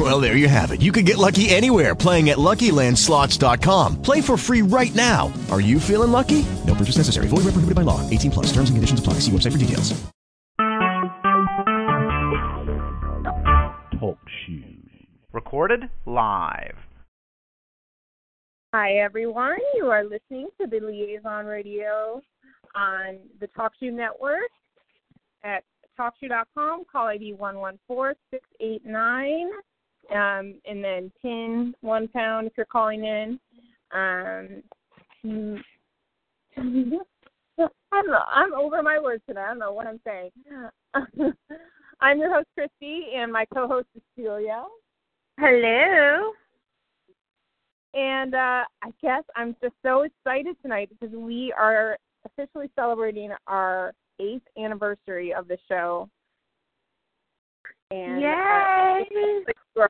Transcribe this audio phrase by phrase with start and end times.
[0.00, 0.80] Well, there you have it.
[0.80, 4.00] You can get lucky anywhere playing at LuckyLandSlots.com.
[4.00, 5.30] Play for free right now.
[5.50, 6.46] Are you feeling lucky?
[6.66, 7.28] No purchase necessary.
[7.28, 8.00] Void where prohibited by law.
[8.08, 8.46] 18 plus.
[8.46, 9.18] Terms and conditions apply.
[9.20, 9.92] See website for details.
[14.00, 14.88] Talk shoes.
[15.34, 16.78] Recorded live.
[18.72, 19.58] Hi, everyone.
[19.74, 22.22] You are listening to the Liaison Radio
[22.74, 24.48] on the Talk TalkShoe Network
[25.44, 25.62] at
[25.98, 26.84] TalkShoe.com.
[26.90, 29.50] Call ID 114689,
[30.12, 33.40] um, and then pin one pound if you're calling in.
[33.92, 34.62] Um,
[37.92, 39.40] I'm I'm over my words today.
[39.40, 40.30] I don't know what I'm saying.
[42.00, 44.64] I'm your host Christy, and my co-host is Celia.
[45.38, 46.32] Hello.
[47.92, 53.92] And uh, I guess I'm just so excited tonight because we are officially celebrating our
[54.20, 56.08] eighth anniversary of the show.
[57.90, 59.44] And Yay!
[59.76, 59.86] Uh,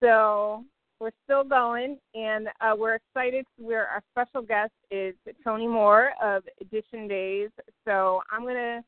[0.00, 0.64] so
[1.00, 3.44] we're still going, and uh, we're excited.
[3.58, 7.50] We're our special guest is Tony Moore of Dishin' Days.
[7.84, 8.82] So I'm gonna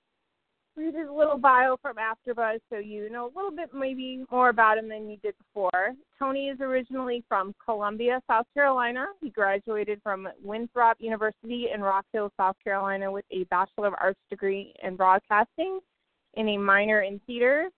[0.77, 4.79] read his little bio from AfterBuzz so you know a little bit maybe more about
[4.79, 5.93] him than you did before.
[6.19, 9.07] Tony is originally from Columbia, South Carolina.
[9.21, 14.21] He graduated from Winthrop University in Rock Hill, South Carolina with a Bachelor of Arts
[14.31, 15.81] degree in broadcasting
[16.37, 17.69] and a minor in theater.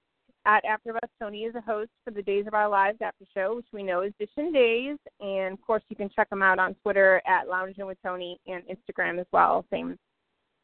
[0.44, 3.66] At AfterBuzz, Tony is a host for the Days of Our Lives after show, which
[3.72, 4.98] we know is Dishin' Days.
[5.20, 8.64] And of course, you can check him out on Twitter at Lounging with Tony and
[8.64, 9.64] Instagram as well.
[9.70, 9.96] Same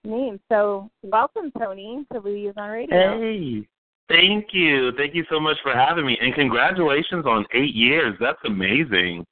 [0.04, 0.40] name.
[0.50, 3.20] So, welcome, Tony, to Liaison Radio.
[3.20, 3.68] Hey,
[4.08, 4.90] thank you.
[4.96, 6.18] Thank you so much for having me.
[6.20, 8.16] And congratulations on eight years.
[8.18, 9.24] That's amazing.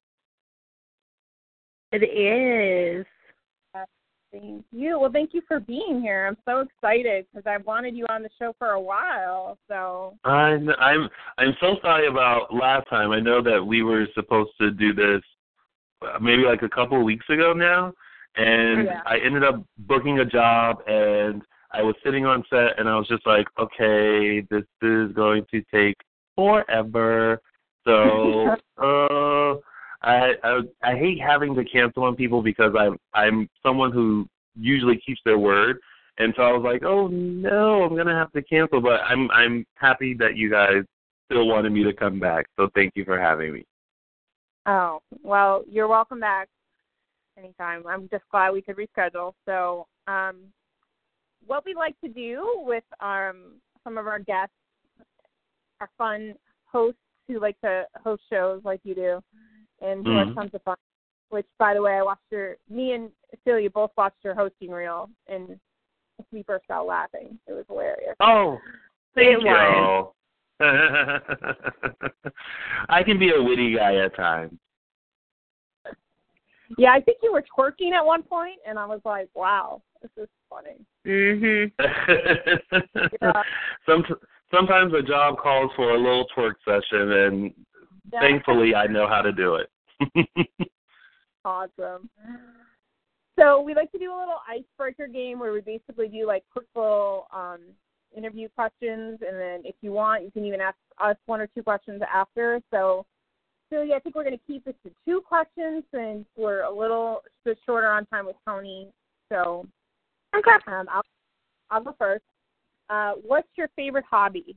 [1.91, 3.05] It is.
[4.39, 4.99] Thank you.
[4.99, 6.27] Well, thank you for being here.
[6.27, 9.57] I'm so excited because I've wanted you on the show for a while.
[9.67, 13.11] So I'm I'm I'm so sorry about last time.
[13.11, 15.21] I know that we were supposed to do this
[16.01, 17.93] uh, maybe like a couple of weeks ago now,
[18.35, 19.01] and Yeah.
[19.05, 23.07] I ended up booking a job and I was sitting on set and I was
[23.07, 25.95] just like, okay, this is going to take
[26.35, 27.41] forever.
[27.85, 29.55] So uh
[30.07, 34.97] I, I I hate having to cancel on people because I'm I'm someone who usually
[35.05, 35.79] keeps their word,
[36.17, 38.81] and so I was like, oh no, I'm gonna have to cancel.
[38.81, 40.83] But I'm I'm happy that you guys
[41.25, 42.45] still wanted me to come back.
[42.55, 43.65] So thank you for having me.
[44.65, 46.47] Oh, well, you're welcome back
[47.37, 47.85] anytime.
[47.85, 49.33] I'm just glad we could reschedule.
[49.45, 50.37] So, um,
[51.45, 54.55] what we like to do with um, some of our guests,
[55.79, 56.33] our fun
[56.65, 59.21] hosts who like to host shows like you do,
[59.81, 60.31] and who Mhm.
[60.31, 60.77] are tons of fun.
[61.29, 63.11] Which, by the way, I watched your, me and
[63.43, 65.59] Celia both watched your hosting reel, and
[66.31, 67.37] we burst out laughing.
[67.47, 68.15] It was hilarious.
[68.21, 68.61] Oh,
[69.15, 70.13] It thank you.
[72.89, 74.57] I can be a witty guy at times.
[76.77, 80.11] Yeah, I think you were twerking at one point, and I was like, wow, this
[80.17, 80.85] is funny.
[81.05, 81.71] Mhm.
[83.21, 83.43] Yeah.
[83.85, 84.03] Some,
[84.51, 87.51] sometimes a job calls for a little twerk session, and Yeah.
[88.11, 89.69] Thankfully I know how to do it.
[91.47, 92.09] Awesome.
[93.39, 96.65] So we like to do a little icebreaker game where we basically do like quick
[96.75, 97.59] little um,
[98.15, 101.63] interview questions, and then if you want, you can even ask us one or two
[101.63, 102.59] questions after.
[102.69, 103.05] So,
[103.71, 106.71] so yeah, I think we're going to keep this to two questions since we're a
[106.71, 108.89] little bit shorter on time with Tony.
[109.31, 109.65] So,
[110.35, 110.51] Okay.
[110.67, 111.01] um, I'll
[111.69, 112.23] I'll go first.
[112.89, 114.55] Uh, what's your favorite hobby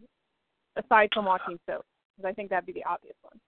[0.76, 1.86] aside from watching soaps?
[2.20, 3.38] Because I think that'd be the obvious one.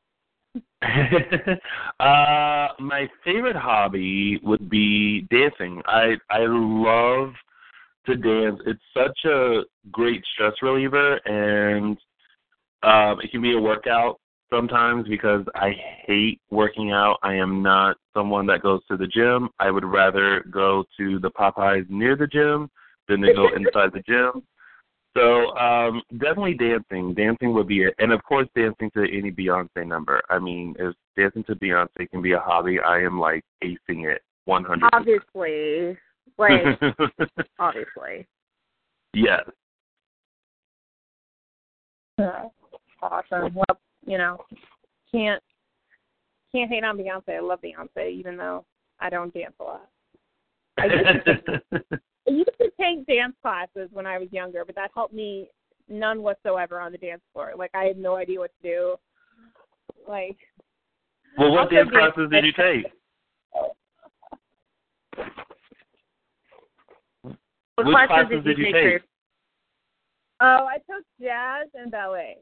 [2.01, 5.81] uh, my favorite hobby would be dancing.
[5.87, 7.33] I I love
[8.07, 8.61] to dance.
[8.67, 11.97] It's such a great stress reliever, and
[12.83, 14.19] um, it can be a workout
[14.51, 15.71] sometimes because I
[16.07, 17.19] hate working out.
[17.23, 19.49] I am not someone that goes to the gym.
[19.59, 22.71] I would rather go to the Popeyes near the gym
[23.09, 24.43] than to go inside the gym.
[25.15, 27.15] So um definitely dancing.
[27.15, 27.95] Dancing would be it.
[27.99, 30.23] And of course dancing to any Beyonce number.
[30.31, 34.23] I mean, if dancing to Beyonce can be a hobby, I am like acing it
[34.45, 35.99] one hundred Obviously.
[36.39, 36.63] Like,
[37.59, 38.27] obviously.
[39.15, 39.43] yes.
[42.19, 42.49] Uh,
[43.03, 43.55] awesome.
[43.55, 44.39] Well, you know,
[45.13, 45.43] can't
[46.53, 47.37] can't hate on Beyonce.
[47.37, 48.65] I love Beyonce, even though
[49.01, 49.89] I don't dance a lot.
[50.79, 51.81] I used to, I
[52.31, 52.51] used
[52.83, 55.49] take dance classes when I was younger, but that helped me
[55.89, 57.53] none whatsoever on the dance floor.
[57.57, 58.97] Like I had no idea what to do.
[60.09, 60.37] Like
[61.39, 62.93] Well, what dance classes did you take?
[67.75, 68.75] What Which classes, classes did you take?
[68.75, 69.03] take?
[70.41, 72.39] Oh, I took jazz and ballet.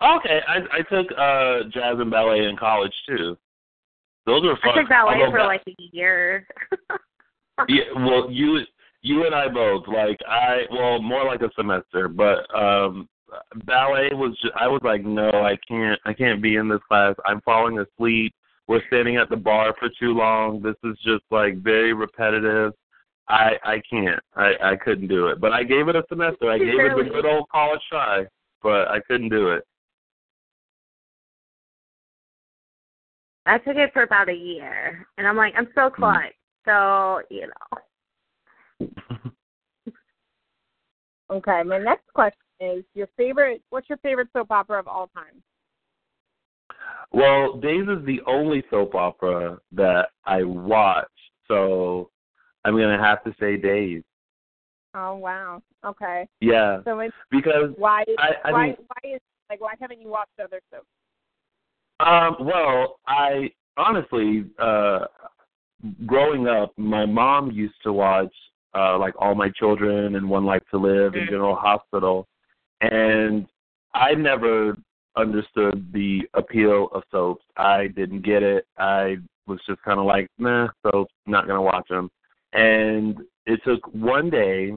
[0.00, 3.36] Okay, I I took uh jazz and ballet in college too.
[4.26, 4.78] Those were fun.
[4.78, 6.46] I took ballet for ba- like a year.
[7.68, 8.60] Yeah, well, you
[9.02, 13.08] you and I both like I well more like a semester, but um
[13.64, 17.14] ballet was just, I was like no, I can't I can't be in this class.
[17.26, 18.34] I'm falling asleep.
[18.68, 20.62] We're standing at the bar for too long.
[20.62, 22.72] This is just like very repetitive.
[23.28, 24.20] I I can't.
[24.36, 25.40] I I couldn't do it.
[25.40, 26.48] But I gave it a semester.
[26.48, 28.24] I gave it a good old college try,
[28.62, 29.64] but I couldn't do it.
[33.44, 36.30] I took it for about a year, and I'm like, I'm so caught.
[36.64, 37.80] So you know,
[41.30, 43.62] Okay, my next question is your favorite.
[43.70, 45.42] What's your favorite soap opera of all time?
[47.10, 51.08] Well, Days is the only soap opera that I watch,
[51.48, 52.10] so
[52.66, 54.02] I'm gonna have to say Days.
[54.94, 55.62] Oh wow.
[55.86, 56.28] Okay.
[56.40, 60.08] Yeah, So it's because why I- I why mean- why is like why haven't you
[60.08, 60.86] watched other soaps?
[62.00, 65.06] um, well, I honestly, uh,
[66.04, 68.34] growing up, my mom used to watch
[68.74, 71.30] uh, like All My Children and One Life to Live and Mhm.
[71.30, 72.26] General Hospital,
[72.80, 73.46] and
[73.94, 74.76] I never
[75.16, 77.44] understood the appeal of soaps.
[77.56, 78.66] I didn't get it.
[78.78, 82.10] I was just kind of like, nah, soaps, not gonna watch them.
[82.52, 84.76] And it took one day.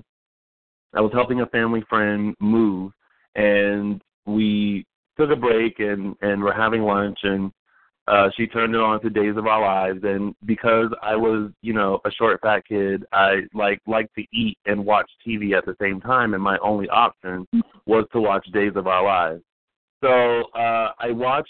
[0.94, 2.94] I was helping a family friend move,
[3.36, 4.86] and we
[5.18, 7.51] took a break and and we're having lunch and
[8.07, 11.74] uh she turned it on to Days of Our Lives and because I was, you
[11.74, 15.75] know, a short fat kid, I like like to eat and watch TV at the
[15.81, 17.48] same time and my only option
[17.86, 19.44] was to watch Days of Our Lives.
[20.04, 21.50] So uh I watched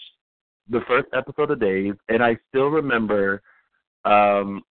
[0.69, 3.41] the first episode of Days and I still remember
[4.05, 4.61] um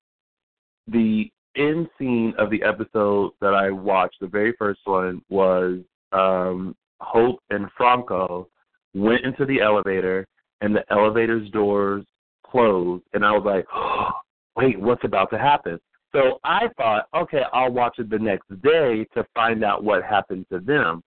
[0.86, 5.80] the end scene of the episode that I watched, the very first one was
[6.12, 8.48] um Hope and Franco
[8.94, 10.26] went into the elevator
[10.60, 12.04] and the elevator's doors
[12.44, 14.10] closed and I was like, oh,
[14.56, 15.78] wait, what's about to happen?
[16.12, 20.46] So I thought, okay, I'll watch it the next day to find out what happened
[20.52, 21.02] to them.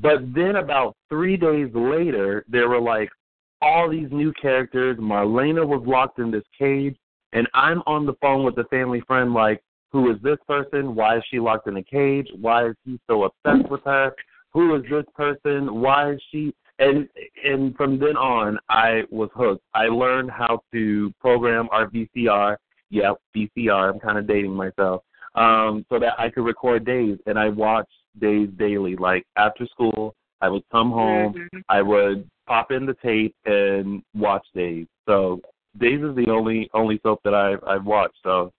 [0.00, 3.10] But then about three days later, there were like
[3.60, 4.96] all these new characters.
[4.98, 6.96] Marlena was locked in this cage,
[7.32, 9.62] and I'm on the phone with a family friend, like,
[9.92, 10.94] who is this person?
[10.94, 12.28] Why is she locked in a cage?
[12.40, 14.14] Why is he so obsessed with her?
[14.52, 15.80] Who is this person?
[15.80, 16.54] Why is she?
[16.80, 17.08] And
[17.44, 19.62] and from then on, I was hooked.
[19.74, 22.56] I learned how to program our VCR.
[22.88, 23.92] Yep, VCR.
[23.92, 25.02] I'm kind of dating myself.
[25.36, 28.96] Um, so that I could record days, and I watched days daily.
[28.96, 31.34] Like after school, I would come home.
[31.34, 31.62] Mhm.
[31.68, 34.88] I would pop in the tape and watch Days.
[35.06, 35.40] So
[35.78, 38.16] Days is the only only soap that I've I've watched.
[38.24, 38.52] So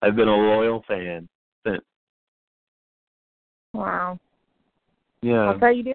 [0.00, 1.28] I've been a loyal fan
[1.66, 1.84] since.
[3.74, 4.18] Wow.
[5.20, 5.52] Yeah.
[5.52, 5.94] That's how you do.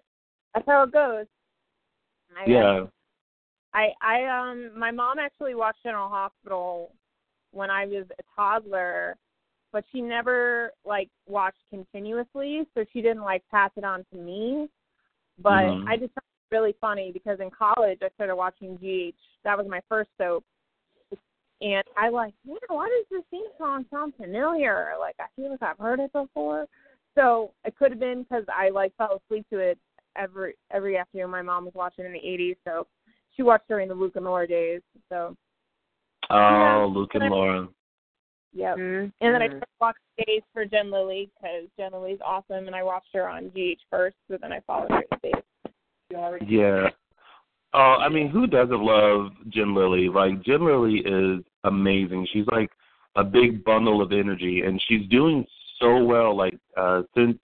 [0.53, 1.25] That's how it goes.
[2.37, 2.85] I, Yeah.
[3.73, 6.91] I I um my mom actually watched General Hospital
[7.51, 9.17] when I was a toddler,
[9.71, 14.69] but she never like watched continuously, so she didn't like pass it on to me.
[15.39, 15.87] But Mhm.
[15.87, 19.15] I just found it really funny because in college I started watching GH.
[19.43, 20.43] That was my first soap.
[21.61, 24.95] And I like, yeah, why does this theme song sound familiar?
[24.99, 26.67] Like I feel like I've heard it before.
[27.15, 29.77] So it could have been because I like fell asleep to it
[30.17, 31.29] every every afternoon.
[31.29, 32.87] My mom was watching in the '80s, so
[33.35, 34.81] she watched during the Luke and Laura days.
[35.09, 35.35] So
[36.29, 36.83] Oh, Yeah.
[36.85, 37.67] Luke and Laura.
[38.53, 38.75] yeah.
[38.75, 39.11] Mhm.
[39.21, 42.83] And then I started watching days for Jen Lilly because Jen Lilly's awesome, and I
[42.83, 45.43] watched her on GH first, so then I followed her to days.
[46.47, 46.89] Yeah.
[47.73, 50.09] Oh, I mean, who doesn't love Jen Lilly?
[50.09, 52.27] Like Jen Lilly is amazing.
[52.27, 52.71] She's like
[53.15, 55.45] a big bundle of energy, and she's doing
[55.79, 56.35] so well.
[56.35, 57.37] Like uh since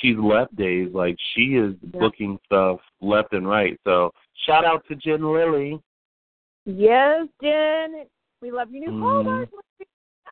[0.00, 3.78] she's left days, like she is booking stuff left and right.
[3.84, 4.12] So
[4.46, 5.80] shout out to Jen Lilly.
[6.64, 8.06] Yes, Jen,
[8.42, 9.02] we love you new Mhm.
[9.02, 9.48] callback.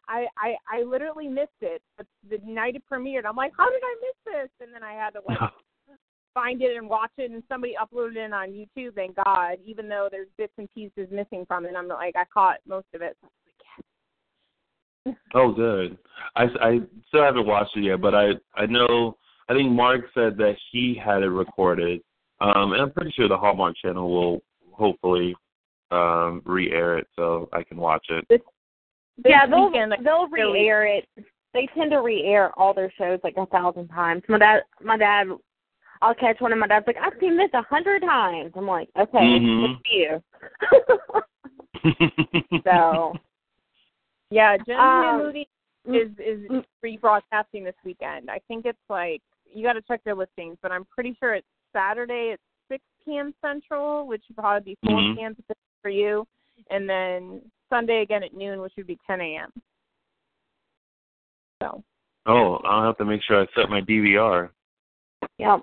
[0.08, 1.82] I, I I literally missed it.
[1.96, 4.50] But the night it premiered, I'm like, how did I miss this?
[4.60, 5.38] And then I had to like
[6.34, 8.94] find it and watch it, and somebody uploaded it on YouTube.
[8.94, 11.74] Thank God, even though there's bits and pieces missing from it.
[11.76, 13.16] I'm like, I caught most of it.
[13.20, 13.54] So like,
[15.06, 15.16] yes.
[15.34, 15.98] Oh, good.
[16.36, 19.16] I, I still haven't watched it yet, but I I know
[19.48, 22.00] I think Mark said that he had it recorded,
[22.40, 25.34] um, and I'm pretty sure the Hallmark Channel will hopefully
[25.90, 28.26] um re-air it so I can watch it.
[28.28, 28.40] This
[29.24, 31.08] yeah, they'll weekend, they'll re-air it.
[31.54, 34.22] they tend to re-air all their shows like a thousand times.
[34.28, 35.28] My dad, my dad,
[36.02, 38.90] I'll catch one, of my dad's like, "I've seen this a hundred times." I'm like,
[38.98, 39.80] "Okay, Mhm.
[39.82, 40.22] good
[41.02, 41.12] for
[41.82, 43.18] you." so,
[44.30, 45.48] Yeah, Jen's Um, new movie
[45.86, 48.30] is is rebroadcasting this weekend.
[48.30, 51.46] I think it's like you got to check their listings, but I'm pretty sure it's
[51.72, 52.40] Saturday at
[52.70, 53.34] 6 p.m.
[53.40, 55.16] Central, which would probably be 4 Mhm.
[55.16, 55.36] p.m.
[55.80, 56.26] For you,
[56.70, 57.40] and then
[57.70, 59.52] Sunday again at noon, which would be 10 a.m.
[61.62, 61.84] So
[62.26, 64.50] oh, I'll have to make sure I set my DVR.
[65.38, 65.60] yep.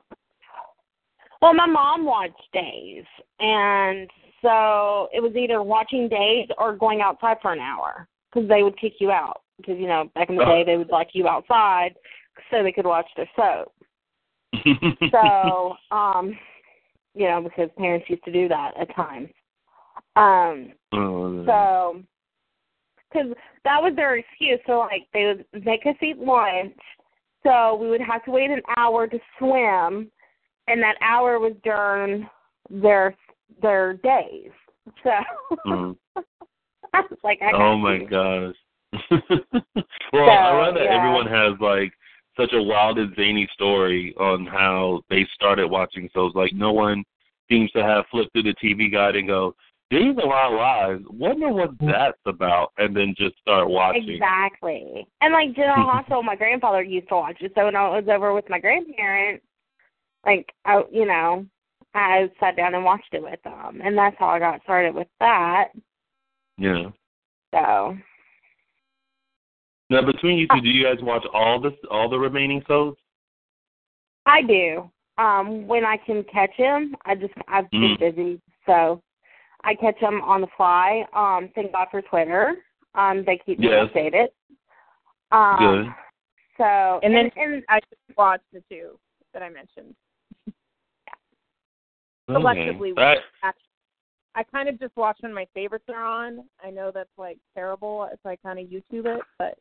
[1.42, 3.04] Well, my mom watched Days,
[3.40, 4.10] and
[4.42, 8.80] so it was either watching Days or going outside for an hour because they would
[8.80, 11.96] kick you out because you know back in the day they would like you outside
[12.50, 13.74] so they could watch their soap.
[15.12, 16.38] so um
[17.14, 19.30] you know because parents used to do that at times
[20.16, 22.02] um oh, so
[23.12, 23.34] because
[23.64, 26.78] that was their excuse so like they would make us eat lunch
[27.44, 30.12] so we would have to wait an hour to swim
[30.68, 32.28] and that hour was during
[32.70, 33.16] their
[33.62, 34.52] their days
[35.04, 35.12] so
[35.68, 35.96] mm.
[36.94, 38.08] I was like I Oh my you.
[38.08, 38.56] gosh.
[40.14, 40.98] well, I So, love that yeah.
[40.98, 41.92] everyone has like
[42.38, 46.34] such a wild and zany story on how they started watching shows.
[46.36, 47.04] Like no one
[47.50, 49.56] seems to have flipped through the TV guide and go,
[49.90, 51.04] "These are our lives.
[51.10, 51.88] Wonder what mm-hmm.
[51.88, 54.10] that's about," and then just start watching.
[54.10, 55.08] Exactly.
[55.22, 57.52] And like General Hospital, my grandfather used to watch it.
[57.56, 59.46] So when I was over with my grandparents,
[60.26, 61.46] like I, you know,
[61.94, 65.08] I sat down and watched it with them, and that's how I got started with
[65.20, 65.70] that.
[66.58, 66.90] Yeah.
[67.54, 67.98] So
[69.90, 72.96] Now, between you two, do you guys watch all the all the remaining shows?
[74.26, 74.90] I do.
[75.18, 78.00] Um, when I can catch him, I just I've been Mhm.
[78.00, 79.02] busy, so
[79.64, 81.08] I catch him on the fly.
[81.14, 82.64] Um, thank God for Twitter.
[82.96, 83.90] Um, they keep me Yes.
[83.90, 84.30] updated.
[85.32, 85.96] Um, Good.
[86.58, 88.98] So and then and I just watched the two
[89.34, 89.96] that I mentioned.
[92.30, 92.40] Okay.
[92.40, 93.24] Selectively, That-
[94.38, 96.50] I kind of just watch when my favorites are on.
[96.62, 99.58] I know that's like terrible so I kind of YouTube it, but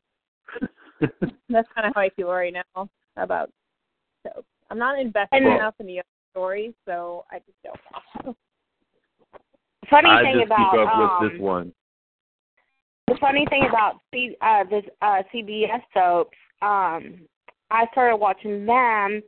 [1.49, 3.51] that's kind of how I feel right now about
[4.23, 4.45] soap.
[4.71, 7.79] I'm not invested And- enough in the other stories, so I just don't
[8.27, 8.37] watch.
[9.91, 11.73] funny I thing just about keep up um, with this one.
[13.09, 17.21] the funny thing about C, uh, this uh, CBS soaps, um,
[17.71, 19.23] I started watching them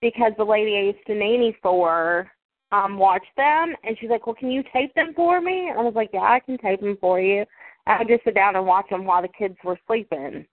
[0.00, 2.30] because the lady I used to nanny for
[2.72, 5.82] um, watched them, and she's like, "Well, can you tape them for me?" And I
[5.82, 7.44] was like, "Yeah, I can tape them for you."
[7.86, 10.46] I would just sit down and watch them while the kids were sleeping.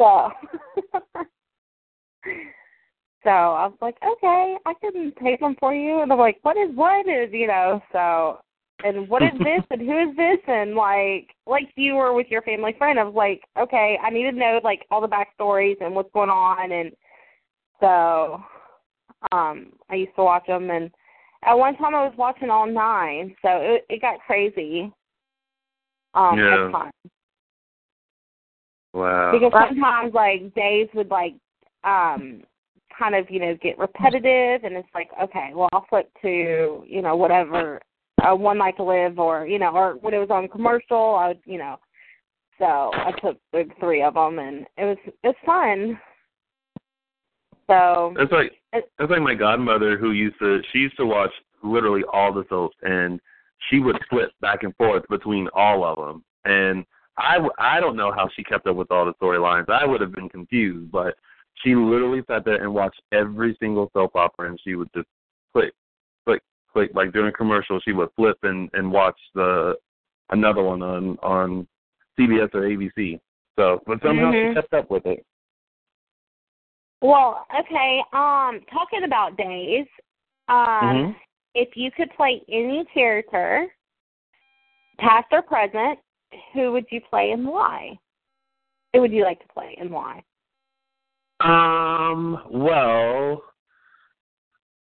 [0.00, 0.30] So,
[3.22, 6.56] so I was like, "Okay, I can tape them for you." And I'm like, "What
[6.56, 8.40] is what is you know?" So
[8.82, 12.42] and what is this and who is this and like like you were with your
[12.42, 15.94] family friend I was like okay I need to know like all the backstories and
[15.94, 16.92] what's going on and
[17.80, 18.42] so
[19.32, 20.90] um I used to watch them and
[21.44, 24.92] at one time I was watching all nine so it it got crazy
[26.14, 26.90] um Yeah.
[28.94, 29.32] At times Wow.
[29.32, 31.34] because sometimes like days would like
[31.84, 32.42] um
[32.98, 37.02] kind of you know get repetitive and it's like okay well I'll flip to you
[37.02, 37.80] know whatever
[38.22, 41.28] uh, One Night to Live or you know or when it was on commercial I
[41.28, 41.76] would you know
[42.58, 45.98] so I took the three of them and it was it's fun
[47.68, 51.30] so That's like it, that's like my godmother who used to she used to watch
[51.62, 53.20] literally all the soaps and
[53.68, 56.84] she would flip back and forth between all of them and
[57.16, 59.68] I w- I don't know how she kept up with all the storylines.
[59.68, 61.14] I would have been confused, but
[61.56, 65.08] she literally sat there and watched every single soap opera and she would just
[65.52, 65.72] click,
[66.24, 66.90] click, click.
[66.94, 69.76] Like during a commercial, she would flip and and watch the
[70.30, 71.66] another one on on
[72.18, 73.20] CBS or ABC.
[73.56, 74.48] So, but somehow Mhm.
[74.50, 75.24] she kept up with it.
[77.02, 79.86] well okay um talking about days
[80.48, 81.16] um Mhm.
[81.54, 83.74] if you could play any character
[84.98, 85.98] past or present
[86.54, 87.98] who would you play and why
[88.92, 90.22] who would you like to play and why
[91.40, 93.42] Um, well,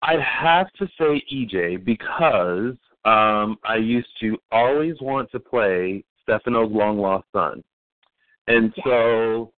[0.02, 2.76] I'd have to say EJ because
[3.06, 7.64] um I used to always want to play Stefano's long lost son.
[8.48, 9.52] And so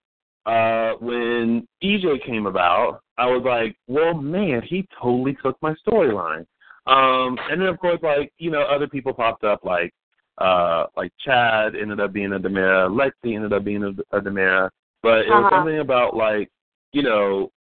[0.45, 6.45] uh when EJ came about, I was like, Well man, he totally took my storyline.
[6.87, 9.93] Um and then of course like, you know, other people popped up like
[10.37, 14.69] uh like Chad ended up being a DiMera, Lexi ended up being a, a DiMera.
[15.03, 15.49] But it was Uh-huh.
[15.57, 16.49] something about like
[16.93, 17.51] you know,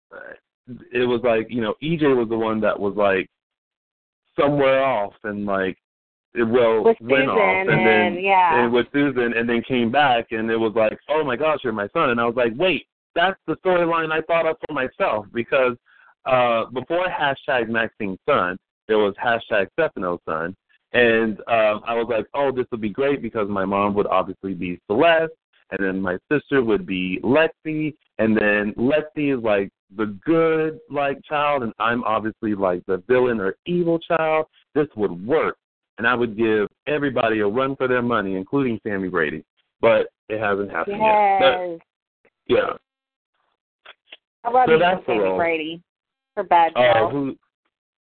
[0.93, 3.29] it was like, you know, EJ was the one that was like
[4.39, 5.77] somewhere off and like
[6.35, 8.63] it, well With went off Susan and then yeah.
[8.63, 11.73] and with Susan and then came back and it was like, oh my gosh, you're
[11.73, 15.27] my son, and I was like, wait, that's the storyline I thought of for myself
[15.35, 15.77] because
[16.27, 20.55] uh before hashtag Maxine's son, there was hashtag Stefano's son,
[20.93, 24.55] and um I was like, oh, this would be great because my mom would obviously
[24.55, 25.33] be Celeste,
[25.71, 31.23] and then my sister would be Lexi, and then Lexi is like the good like
[31.25, 34.47] child, and I'm obviously like the villain or evil child.
[34.75, 35.57] This would work,
[35.99, 39.45] and I would give everybody a run for their money, including Sammy Brady.
[39.81, 41.41] But it hasn't happened yet.
[41.41, 41.61] But,
[42.47, 42.59] Yes.
[42.59, 42.73] yeah.
[44.45, 45.37] I love So that's Sammy.
[45.37, 45.83] Brady.
[46.35, 47.11] For bad Oh, girl.
[47.11, 47.37] who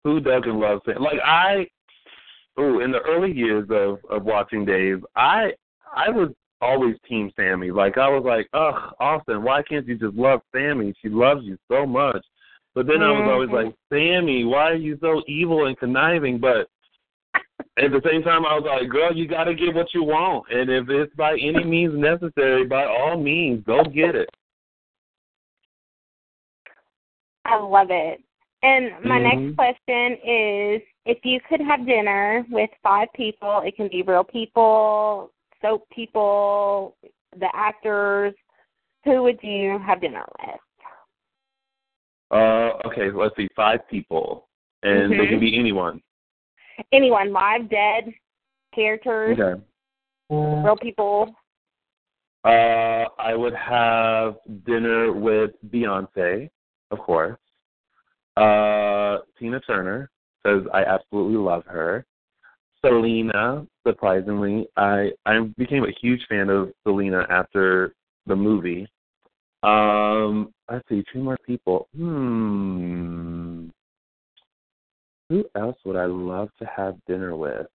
[0.03, 1.01] who doesn't love Sam?
[1.01, 1.67] Like I,
[2.57, 5.53] oh, in the early years of of watching Days, I
[5.95, 6.29] I was
[6.61, 7.71] always Team Sammy.
[7.71, 10.93] Like I was like, ugh, Austin, why can't you just love Sammy?
[11.01, 12.25] She loves you so much.
[12.73, 13.65] But then I was always Mhm.
[13.65, 16.39] like, Sammy, why are you so evil and conniving?
[16.39, 16.67] But
[17.77, 20.49] at the same time, I was like, girl, you got to get what you want,
[20.51, 24.29] and if it's by any means necessary, by all means, go get it.
[27.45, 28.23] I love it.
[28.63, 29.23] And my Mhm.
[29.23, 34.23] next question is if you could have dinner with five people, it can be real
[34.23, 35.31] people,
[35.61, 36.95] soap people,
[37.37, 38.33] the actors,
[39.03, 40.59] who would you have dinner with?
[42.31, 44.47] Uh, okay, let's see, five people,
[44.81, 45.29] and they Mhm.
[45.29, 46.01] can be anyone.
[46.91, 48.13] Anyone, live, dead,
[48.71, 49.61] characters, Okay.
[50.29, 51.35] real people.
[52.45, 56.49] Uh, I would have dinner with Beyonce,
[56.91, 57.39] of course.
[58.35, 60.09] Uh, Tina Turner,
[60.43, 62.05] because I absolutely love her.
[62.85, 67.93] Selena, surprisingly, I I became a huge fan of Selena after
[68.25, 68.87] the movie.
[69.63, 71.87] Um, let's see, two more people.
[71.95, 73.69] Hmm.
[75.29, 77.67] Who else would I love to have dinner with?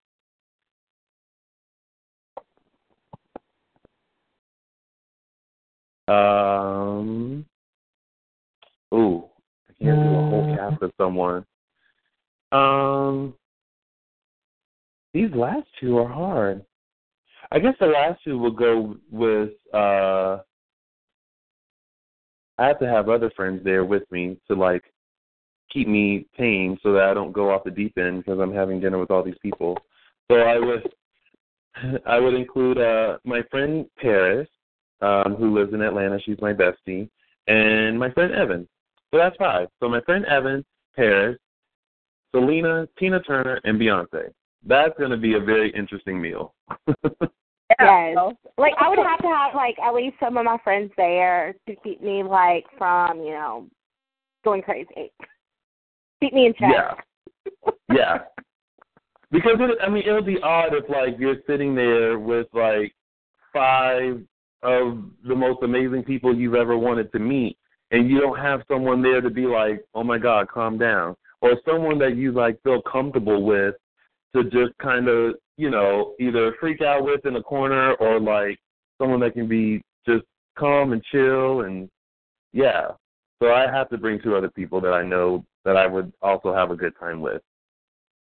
[6.09, 7.47] Um.
[8.95, 9.25] Ooh,
[9.69, 11.45] I can't do a whole cast of someone.
[12.53, 13.35] Um.
[15.15, 16.65] These last two are hard.
[17.51, 19.51] I guess the last two will go with.
[19.73, 20.39] uh
[22.61, 24.83] I have to have other friends there with me to like
[25.73, 28.81] keep me tame so that I don't go off the deep end because I'm having
[28.81, 29.79] dinner with all these people.
[30.31, 30.83] So I would
[32.07, 34.49] I would include uh my friend Paris,
[35.01, 36.19] um, who lives in Atlanta.
[36.21, 37.09] She's my bestie,
[37.47, 38.69] and my friend Evan.
[39.11, 39.69] So that's five.
[39.81, 41.39] So my friend Evan, Paris,
[42.35, 44.31] Selena, Tina Turner, and Beyonce.
[44.67, 46.55] That's going to be a very interesting meal.
[47.81, 48.17] Yes.
[48.57, 51.77] Like I would have to have like at least some of my friends there to
[51.85, 53.67] keep me like from, you know,
[54.45, 55.13] going crazy.
[56.21, 56.73] Keep me in check.
[56.73, 57.71] Yeah.
[57.93, 58.19] yeah.
[59.31, 62.95] Because it, I mean, it would be odd if like you're sitting there with like
[63.53, 64.23] five
[64.63, 67.59] of the most amazing people you've ever wanted to meet,
[67.91, 71.53] and you don't have someone there to be like, "Oh my God, calm down," or
[71.67, 73.75] someone that you like feel comfortable with
[74.35, 78.59] to just kind of, you know, either freak out with in a corner or like
[79.01, 80.25] someone that can be just
[80.57, 81.89] calm and chill and
[82.53, 82.89] yeah.
[83.41, 86.53] So I have to bring two other people that I know that I would also
[86.53, 87.43] have a good time with.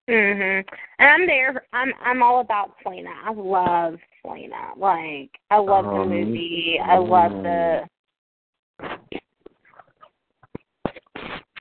[0.10, 0.66] Mhm.
[1.00, 1.66] And I'm there.
[1.74, 3.12] I'm I'm all about Selena.
[3.24, 4.72] I love Selena.
[4.76, 6.80] Like I love the Um, movie.
[6.84, 7.88] I love the.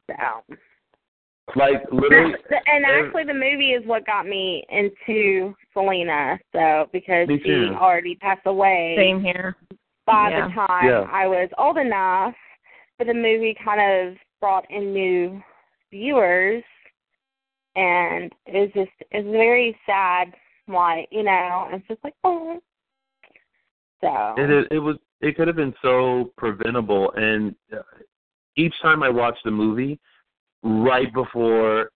[0.09, 0.57] So.
[1.57, 6.39] Like literally, The- and actually, the movie is what got me into Selena.
[6.53, 7.75] So because Me she too.
[7.79, 9.57] already passed away Same here.
[10.07, 10.49] by Yeah.
[10.49, 11.09] the time Yeah.
[11.11, 12.35] I was old enough,
[12.99, 15.43] but the movie kind of brought in new
[15.91, 16.63] viewers,
[17.77, 20.35] and it was just it's very sad.
[20.69, 22.61] Like you know, it's just like oh.
[24.01, 27.13] So it is, it was it could have been so preventable.
[27.17, 27.83] And uh,
[28.57, 30.01] each time I watched the movie,
[30.63, 31.91] right before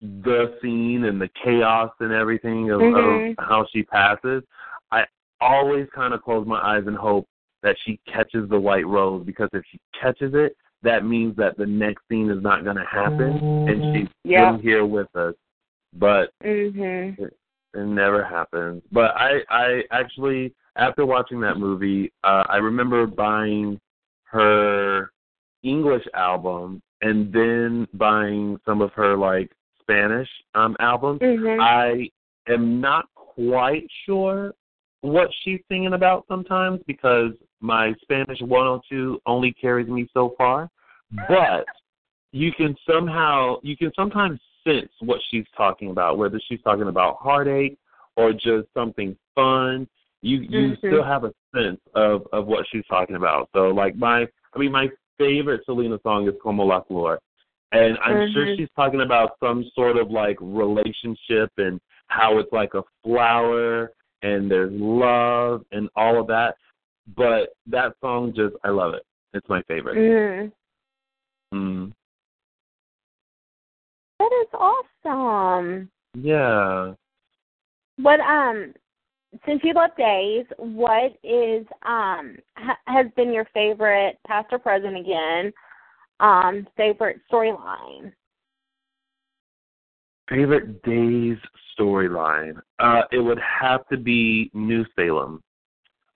[0.00, 3.30] the scene and the chaos and everything of, Mhm.
[3.38, 4.42] of how she passes,
[4.90, 5.06] I
[5.40, 7.26] always kind of close my eyes and hope
[7.62, 11.64] that she catches the white rose because if she catches it, that means that the
[11.64, 14.50] next scene is not going to happen and she's Yeah.
[14.50, 15.34] still here with us.
[15.94, 17.18] But Mhm.
[17.18, 17.32] it
[17.74, 18.82] never happens.
[18.92, 23.80] But I I actually after watching that movie, uh I remember buying
[24.24, 25.10] her
[25.62, 31.20] English album and then buying some of her like Spanish um albums.
[31.20, 31.60] Mhm.
[31.60, 32.10] I
[32.50, 34.54] am not quite sure
[35.02, 40.70] what she's singing about sometimes because my Spanish 102 only carries me so far.
[41.28, 41.66] But
[42.32, 47.18] you can somehow you can sometimes sense what she's talking about, whether she's talking about
[47.20, 47.78] heartache
[48.16, 49.86] or just something fun,
[50.22, 50.78] you you Mhm.
[50.78, 53.50] still have a sense of of what she's talking about.
[53.54, 57.18] So like my I mean my favorite Selena song is Como la Flor.
[57.72, 58.56] And I'm sure Mhm.
[58.56, 64.50] she's talking about some sort of like relationship and how it's like a flower and
[64.50, 66.56] there's love and all of that.
[67.16, 69.04] But that song just I love it.
[69.32, 69.96] It's my favorite.
[69.96, 70.52] Mm.
[71.52, 71.92] Mm.
[74.20, 75.90] That is awesome.
[76.14, 76.94] Yeah.
[77.98, 78.74] But um
[79.46, 84.96] since you left days, what is um ha- has been your favorite past or present
[84.96, 85.52] again?
[86.20, 88.12] Um, favorite storyline.
[90.28, 91.36] Favorite days
[91.78, 92.54] storyline.
[92.78, 95.42] Uh it would have to be New Salem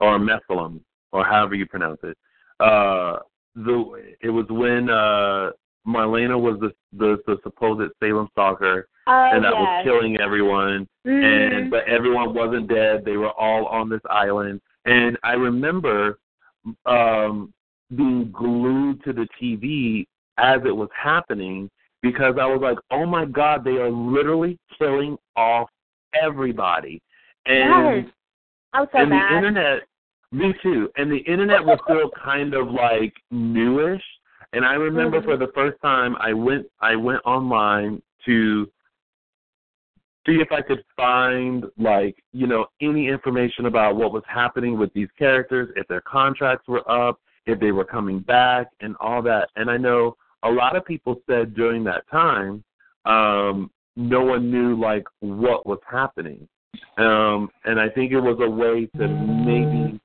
[0.01, 0.81] or Melaswen
[1.13, 2.17] or however you pronounce it.
[2.61, 3.19] Uh
[3.55, 5.51] the it was when uh
[5.87, 9.61] Marlena was the the, the supposed Salem stalker Oh and that yes.
[9.61, 11.55] was killing everyone Mhm.
[11.55, 13.05] and but everyone wasn't dead.
[13.05, 14.61] They were all on this island.
[14.85, 16.19] And I remember
[16.87, 17.53] um
[17.97, 21.71] being glued to the TV as it was happening
[22.03, 25.71] because I was like, "Oh my god, they are literally killing off
[26.15, 27.01] everybody."
[27.47, 28.13] And yes.
[28.75, 29.31] I was so and mad.
[29.33, 29.83] the internet
[30.31, 30.91] me too.
[30.97, 34.05] And the internet was still kind of like newish.
[34.53, 35.25] And I remember Mhm.
[35.25, 38.71] for the first time I went I went online to
[40.29, 44.93] see if I could find like, you know, any information about what was happening with
[44.93, 49.49] these characters, if their contracts were up, if they were coming back and all that.
[49.57, 52.63] And I know a lot of people said during that time,
[53.07, 56.47] um, no one knew like what was happening.
[56.99, 59.99] Um, and I think it was a way to maybe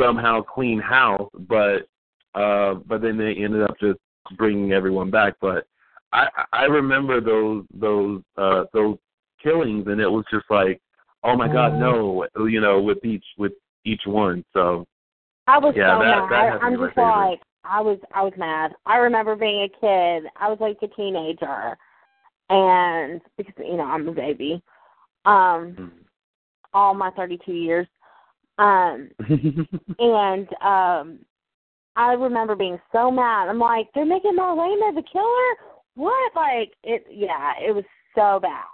[0.00, 1.86] somehow clean house, but
[2.34, 3.98] uh, but then they ended up just
[4.36, 5.34] bringing everyone back.
[5.40, 5.66] But
[6.12, 8.96] I I remember those those uh, those
[9.42, 10.80] killings, and it was just like,
[11.24, 13.52] oh my God, no, you know, with each with
[13.84, 14.44] each one.
[14.52, 14.86] So
[15.46, 16.52] I was Yeah, so that- that mad.
[16.52, 17.04] has to I'm just favorite.
[17.04, 18.74] like I was I was mad.
[18.86, 20.30] I remember being a kid.
[20.36, 21.76] I was like a teenager
[22.50, 24.62] and because you know, I'm a baby.
[25.24, 25.90] Um mm.
[26.72, 27.86] all my thirty two years.
[28.58, 29.10] Um
[29.98, 31.18] and um
[31.96, 33.48] I remember being so mad.
[33.48, 35.74] I'm like, they're making Marlena the killer?
[35.94, 36.34] What?
[36.36, 38.64] Like it yeah, it was so bad.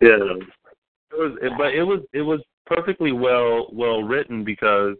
[0.00, 4.96] Yeah, it was, it, but it was it was perfectly well well written because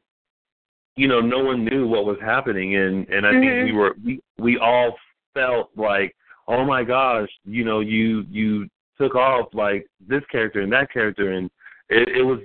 [0.97, 3.65] you know no one knew what was happening, and and I think Mhm.
[3.65, 4.97] we were we we all
[5.35, 6.15] felt like
[6.49, 8.69] oh my gosh, you know you you
[8.99, 11.51] took off like this character and that character, and
[11.89, 12.41] it, it was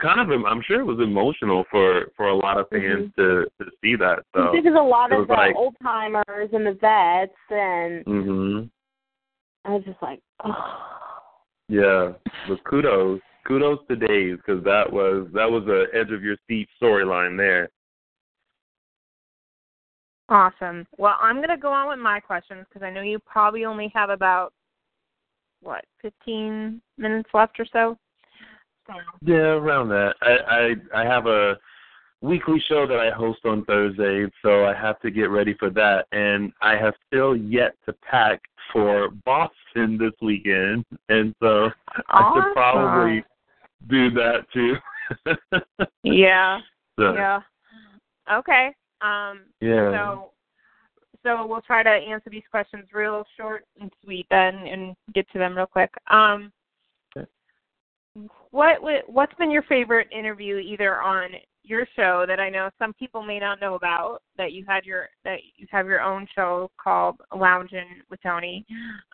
[0.00, 3.70] kind of I'm sure it was emotional for for a lot of fans to to
[3.82, 4.24] see that.
[4.34, 8.62] So because a lot of the like- old timers and the vets and hmm
[9.64, 10.78] I was just like, oh
[11.68, 12.12] Yeah,
[12.48, 16.68] but kudos, kudos to Days because that was that was a edge of your seat
[16.82, 17.68] storyline there.
[20.30, 20.86] Awesome.
[20.96, 23.90] Well, I'm going to go on with my questions because I know you probably only
[23.92, 24.52] have about
[25.60, 27.98] what 15 minutes left or so.
[29.22, 30.14] Yeah, around that.
[30.22, 31.56] I I I have a
[32.20, 36.06] weekly show that I host on Thursdays, so I have to get ready for that,
[36.12, 38.40] and I have still yet to pack
[38.72, 41.70] for Boston this weekend, and so
[42.08, 43.24] I should probably
[43.88, 44.76] do that too.
[46.02, 46.60] yeah.
[46.98, 47.40] so, Yeah.
[48.30, 48.74] Okay.
[49.00, 49.90] Um yeah.
[49.90, 50.30] so
[51.22, 55.38] so we'll try to answer these questions real short and sweet then and get to
[55.38, 55.90] them real quick.
[56.10, 56.52] Um.
[58.50, 61.30] What what's been your favorite interview either on
[61.62, 65.08] your show that I know some people may not know about that you had your
[65.24, 68.64] that you have your own show called Lounging with Tony,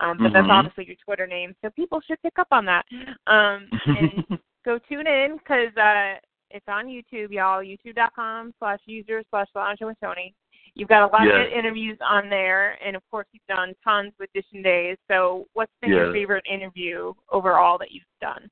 [0.01, 0.51] um, but that's Mhm.
[0.53, 2.87] obviously your Twitter name, so people should pick up on that.
[3.27, 4.25] Um, and
[4.65, 6.19] go tune in because uh,
[6.51, 7.61] it's on YouTube, y'all.
[7.63, 10.35] YouTube.com slash user slash Lounging with Tony.
[10.75, 11.47] You've got a lot Yes.
[11.47, 14.97] of interviews on there, and of course you've done tons with Dishin' Days.
[15.09, 18.49] So, what's been your favorite interview overall that you've done?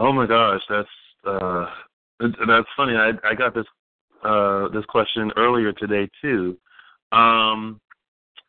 [0.00, 0.88] Oh my gosh, that's
[1.26, 1.66] uh
[2.20, 2.96] that's funny.
[2.96, 3.66] I I got this
[4.24, 6.56] uh this question earlier today too.
[7.12, 7.78] Um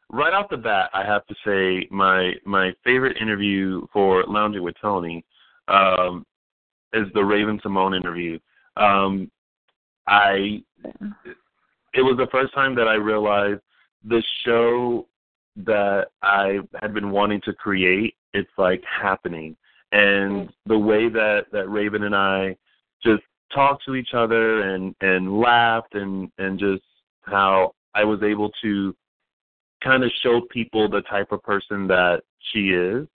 [0.10, 4.76] right off the bat, I have to say my my favorite interview for Lounging with
[4.82, 5.26] Tony
[5.68, 6.26] um
[6.94, 8.40] is the Raven-Symoné interview.
[8.78, 9.30] Um
[10.08, 10.64] I
[11.94, 13.60] it was the first time that I realized
[14.06, 15.06] the show
[15.58, 19.58] that I had been wanting to create, it's like happening.
[19.92, 22.56] And the way that that Raven and I
[23.04, 23.24] just
[23.54, 26.84] talked to each other and and laughed and and just
[27.24, 28.96] how I was able to
[29.84, 33.08] kind of show people the type of person that she is.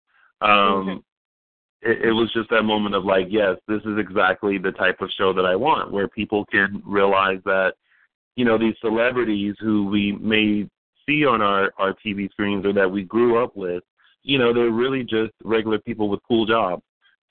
[0.40, 1.04] Um,
[1.82, 5.10] it, it was just that moment of like, yes, this is exactly the type of
[5.16, 7.74] show that I want, where people can realize that,
[8.36, 10.68] you know, these celebrities who we may
[11.06, 13.82] see on our our TV screens or that we grew up with,
[14.24, 16.82] you know, they're really just regular people with cool jobs.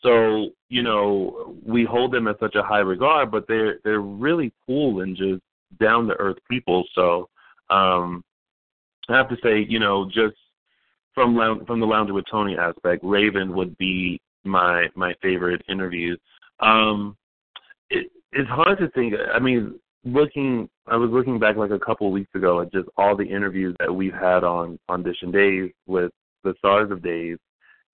[0.02, 4.54] So, you know, we hold them in such a high regard, but they're they're really
[4.66, 5.42] cool and just
[5.80, 6.86] down to earth people.
[6.96, 7.30] So,
[7.70, 8.24] um
[9.10, 10.36] I have to say, you know, just
[11.14, 16.16] from from the Lounge with Tony aspect, Raven would be my my favorite interview.
[16.60, 17.18] Um,
[17.90, 19.14] it, it's hard to think.
[19.34, 22.88] I mean, looking, I was looking back like a couple of weeks ago at just
[22.98, 26.12] all the interviews that we've had on Dishin' Days with
[26.44, 27.38] the stars of Days,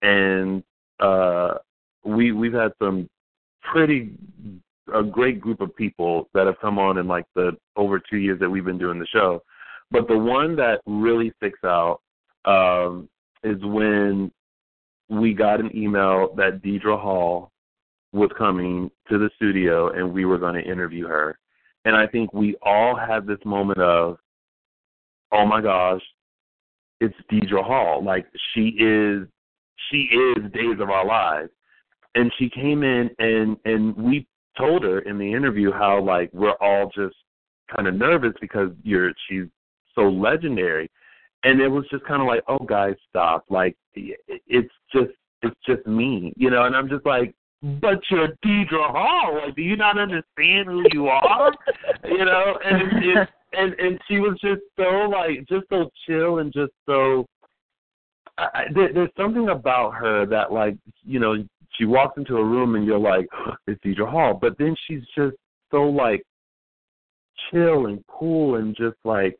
[0.01, 0.63] and
[0.99, 1.55] uh,
[2.03, 3.09] we we've had some
[3.62, 4.12] pretty
[4.93, 8.39] a great group of people that have come on in like the over two years
[8.39, 9.41] that we've been doing the show.
[9.91, 12.01] But the one that really sticks out
[12.45, 13.09] um,
[13.43, 14.31] is when
[15.09, 17.51] we got an email that Deidre Hall
[18.12, 21.38] was coming to the studio and we were going to interview her.
[21.85, 24.17] And I think we all had this moment of,
[25.31, 26.01] oh my gosh,
[26.99, 28.03] it's Deidre Hall.
[28.03, 29.27] Like she is,
[29.89, 31.51] she is Days of Our Lives.
[32.15, 36.55] And she came in and and we told her in the interview how like we're
[36.59, 37.15] all just
[37.73, 39.45] kind of nervous because you're she's
[39.93, 40.89] so legendary
[41.43, 43.45] and it was just kind of like, oh, guys, stop.
[43.49, 46.65] Like, it's just, it's just me, you know.
[46.65, 49.39] And I'm just like, but you're Deidre Hall.
[49.45, 51.51] Like, do you not understand who you are?
[52.03, 56.51] you know, and it, and and she was just so like, just so chill and
[56.53, 57.25] just so.
[58.38, 62.75] I, there, there's something about her that, like, you know, she walks into a room
[62.75, 63.27] and you're like,
[63.67, 65.35] it's Deidre Hall, but then she's just
[65.71, 66.23] so like
[67.51, 69.38] chill and cool and just like,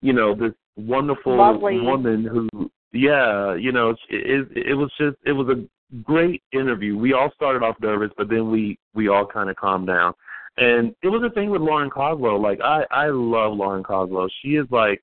[0.00, 1.80] you know, this wonderful Lovely.
[1.80, 6.96] woman who yeah you know it, it it was just it was a great interview
[6.96, 10.14] we all started off nervous but then we we all kind of calmed down
[10.60, 12.40] and it was a thing with lauren Koslow.
[12.40, 14.28] like i i love lauren Koslow.
[14.42, 15.02] she is like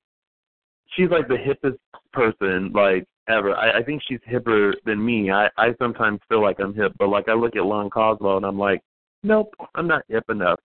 [0.96, 1.78] she's like the hippest
[2.14, 6.60] person like ever i i think she's hipper than me i i sometimes feel like
[6.60, 8.82] i'm hip but like i look at lauren Koslow and i'm like
[9.24, 10.60] nope i'm not hip enough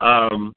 [0.00, 0.52] um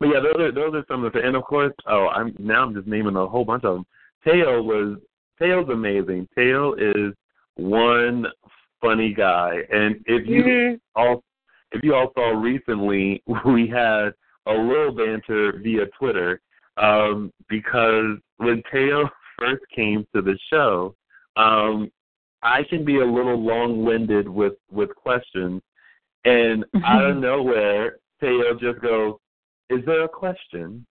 [0.00, 2.62] but yeah, those are those are some of the and of course, oh, I'm now
[2.62, 3.86] I'm just naming a whole bunch of them.
[4.24, 4.98] Teo was
[5.40, 6.28] Teo's amazing.
[6.34, 7.14] Teo is
[7.56, 8.26] one
[8.80, 10.80] funny guy, and if you Mhm.
[10.96, 11.22] all
[11.74, 14.10] if you all saw recently, we had
[14.46, 16.40] a little banter via Twitter
[16.76, 19.08] um, because when Teo
[19.38, 20.94] first came to the show,
[21.36, 21.90] um,
[22.42, 25.62] I can be a little long-winded with with questions,
[26.24, 29.14] and out of nowhere, Teo just goes,
[29.70, 30.86] "Is there a question?"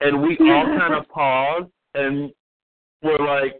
[0.00, 2.30] And we all kind of pause and
[3.02, 3.56] we're like,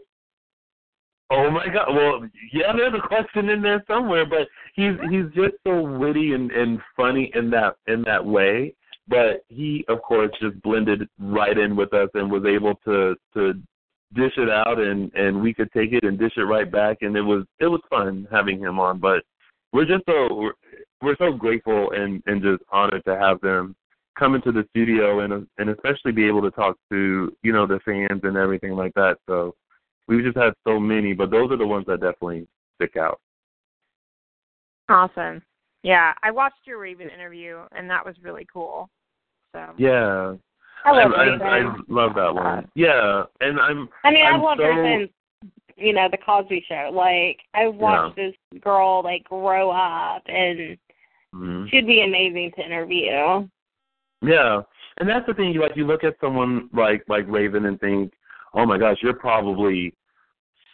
[1.29, 5.55] "Oh my god!" Well, yeah, there's a question in there somewhere, but he's he's just
[5.65, 8.73] so witty and and funny in that in that way.
[9.07, 13.53] But he, of course, just blended right in with us and was able to to
[14.13, 17.15] dish it out, and and we could take it and dish it right back, and
[17.15, 18.99] it was it was fun having him on.
[18.99, 19.23] But
[19.73, 20.53] we're just so we're,
[21.01, 23.75] we're so grateful and and just honored to have them
[24.17, 27.79] come into the studio and and especially be able to talk to you know the
[27.85, 29.17] fans and everything like that.
[29.27, 29.55] So
[30.09, 33.21] we've just had so many, but those are the ones that definitely stick out.
[34.89, 35.41] Awesome.
[35.83, 38.89] Yeah, I watched your Raven interview, and that was really cool.
[39.53, 40.33] So Yeah,
[40.83, 41.41] I love I, Raven.
[41.41, 42.67] I, love that one.
[42.75, 43.87] Yeah, and I'm.
[44.03, 45.11] I mean, I'm I've loved so, her since
[45.77, 46.91] you know the Cosby Show.
[46.93, 50.77] Like I've watched this girl like grow up, and
[51.33, 51.69] Mhm.
[51.69, 53.47] she'd be amazing to interview.
[54.21, 54.61] Yeah,
[54.97, 55.53] and that's the thing.
[55.53, 58.11] You like you look at someone like like Raven and think,
[58.53, 59.93] oh my gosh, you're probably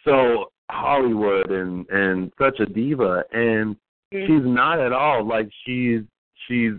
[0.06, 3.76] so Hollywood and and such a diva, and
[4.12, 5.26] she's not at all.
[5.26, 6.00] Like she's
[6.46, 6.72] she's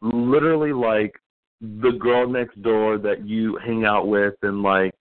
[0.00, 1.14] literally like
[1.60, 4.92] the girl next door that you hang out with and like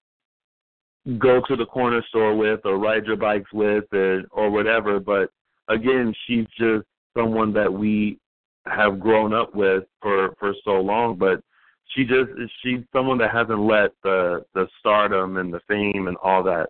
[1.18, 5.00] go to the corner store with or ride your bikes with or or whatever.
[5.00, 5.30] But
[5.68, 6.86] again, she's just
[7.18, 8.20] someone that we
[8.68, 11.18] have grown up with for for so long.
[11.18, 11.42] But
[11.88, 12.30] she just
[12.62, 16.70] she's someone that hasn't let the the stardom and the fame and all that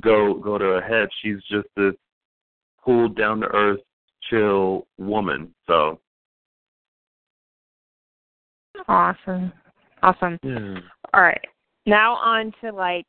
[0.00, 1.08] go go to her head.
[1.22, 1.94] She's just this
[2.84, 3.80] cool, down to earth,
[4.30, 5.54] chill woman.
[5.66, 6.00] So
[8.88, 9.52] awesome,
[10.02, 10.38] awesome.
[10.42, 10.80] yeah.
[11.14, 11.44] All right,
[11.86, 13.06] now on to like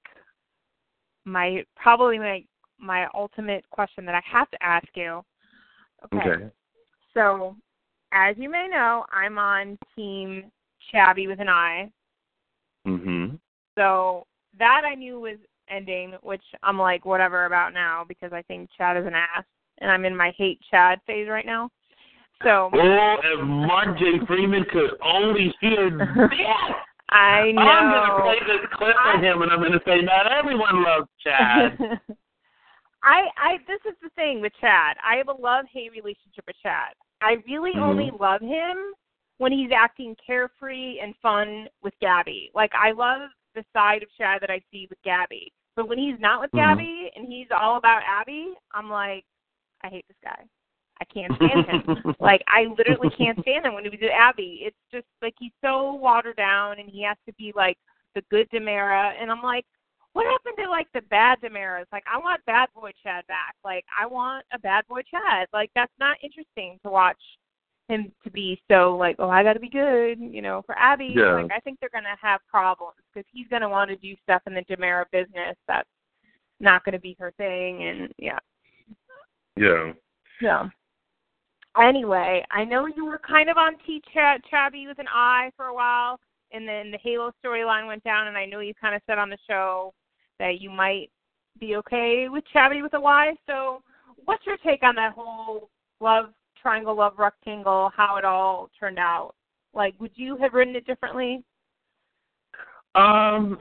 [1.26, 2.44] my probably my
[2.80, 5.22] my ultimate question that I have to ask you.
[6.14, 6.30] Okay.
[6.30, 6.46] Okay.
[7.14, 7.56] So,
[8.14, 10.52] as you may know, I'm on Team
[10.94, 11.92] Chabby with an I.
[12.86, 13.40] Mhm.
[13.76, 14.26] So
[14.58, 15.38] that I knew was
[15.70, 19.46] ending, which I'm like whatever about now because I think Chad is an ass,
[19.80, 21.70] and I'm in my hate Chad phase right now.
[22.44, 22.70] So.
[22.74, 24.20] Oh, if Mark J.
[24.28, 26.72] Freeman could only hear that.
[27.10, 27.62] I know.
[27.62, 31.78] I'm gonna play this clip for him, and I'm gonna say, not everyone loves Chad.
[33.04, 34.98] I I this is the thing with Chad.
[35.08, 36.94] I have a love hate relationship with Chad.
[37.22, 37.82] I really Mhm.
[37.82, 38.94] only love him
[39.38, 42.52] when he's acting carefree and fun with Gabby.
[42.54, 45.52] Like I love the side of Chad that I see with Gabby.
[45.76, 46.58] But when he's not with Mhm.
[46.58, 49.26] Gabby and he's all about Abby, I'm like,
[49.82, 50.46] I hate this guy.
[51.00, 51.84] I can't stand him.
[52.20, 54.62] like I literally can't stand him when he was with Abby.
[54.64, 57.78] It's just like he's so watered down and he has to be like
[58.16, 59.66] the good DiMera and I'm like,
[60.14, 61.86] what happened to like the bad DiMeras?
[61.92, 63.56] Like I want bad boy Chad back.
[63.64, 65.48] Like I want a bad boy Chad.
[65.54, 67.22] Like that's not interesting to watch
[67.88, 71.14] him to be so like, oh, I got to be good, you know, for Abby.
[71.16, 71.42] Yeah.
[71.42, 74.54] Like I think they're gonna have problems because he's gonna want to do stuff in
[74.54, 75.90] the DiMera business that's
[76.60, 78.40] not gonna be her thing, and yeah.
[80.42, 80.68] yeah.
[81.76, 85.52] So anyway, I know you were kind of on T Chad Chabby with an eye
[85.56, 86.20] for a while,
[86.52, 89.30] and then the Halo storyline went down, and I know you kind of said on
[89.30, 89.94] the show
[90.40, 91.10] that you might
[91.60, 93.34] be okay with Chabby with a Y.
[93.48, 93.82] So,
[94.26, 95.70] what's your take on that whole
[96.00, 96.28] love
[96.62, 99.34] triangle, love rectangle, how it all turned out?
[99.74, 101.44] Like, would you have written it differently?
[102.96, 103.60] Um.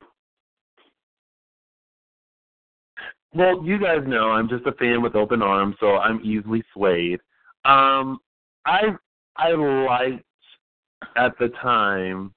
[3.34, 7.20] Well, you guys know I'm just a fan with open arms, so I'm easily swayed.
[7.66, 8.18] Um,
[8.64, 8.82] I
[9.36, 10.24] I liked
[11.16, 12.32] at the time,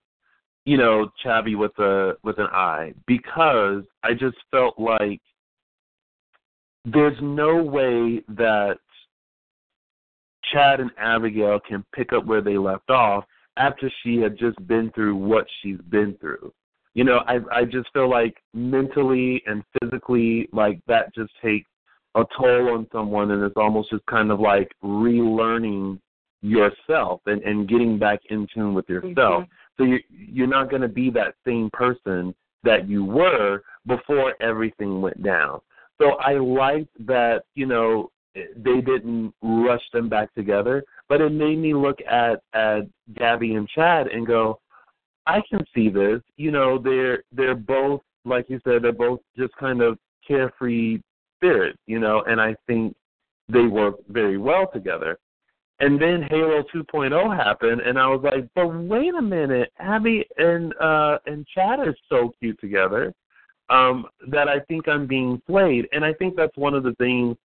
[0.66, 5.22] you know, Chabby with a with an eye because I just felt like
[6.86, 8.78] there's no way that
[10.52, 13.26] Chad and Abigail can pick up where they left off
[13.58, 16.54] after she had just been through what she's been through.
[16.94, 21.70] You know, I I just feel like mentally and physically like that just takes
[22.16, 26.00] a toll on someone and it's almost just kind of like relearning
[26.42, 29.44] yourself and, and getting back in tune with yourself.
[29.44, 29.44] Mm-hmm.
[29.78, 32.34] So you you're not gonna be that same person
[32.64, 35.60] that you were before everything went down.
[36.02, 41.58] So I liked that, you know, they didn't rush them back together, but it made
[41.58, 42.82] me look at at
[43.16, 44.60] Gabby and Chad and go,
[45.26, 46.22] I can see this.
[46.38, 51.00] You know, they're they're both like you said, they're both just kind of carefree
[51.38, 52.96] spirits, you know, and I think
[53.48, 55.18] they work very well together.
[55.80, 60.74] And then Halo 2.0 happened, and I was like, but wait a minute, Abby and
[60.80, 63.14] uh and Chad are so cute together
[63.70, 67.38] um, that I think I'm being played, And I think that's one of the things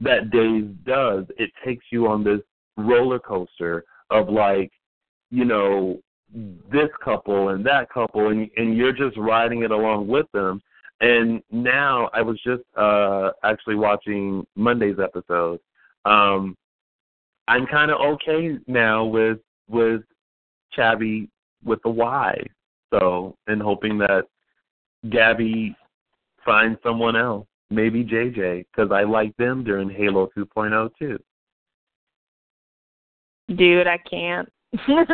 [0.00, 1.24] that Days does.
[1.38, 2.40] It takes you on this
[2.76, 4.70] roller coaster of like,
[5.30, 5.98] you know,
[6.70, 10.60] this couple and that couple and and you're just riding it along with them.
[11.00, 15.58] And now I was just uh actually watching Monday's episode.
[16.04, 16.56] Um
[17.48, 20.02] I'm kind of okay now with with
[20.76, 21.28] Chabby
[21.64, 22.36] with the Y.
[22.92, 24.24] So, and hoping that
[25.10, 25.74] Gabby
[26.44, 31.18] finds someone else, maybe JJ, because I like them during Halo 2.0 too.
[33.54, 34.48] Dude, I can't.
[34.74, 35.08] JJ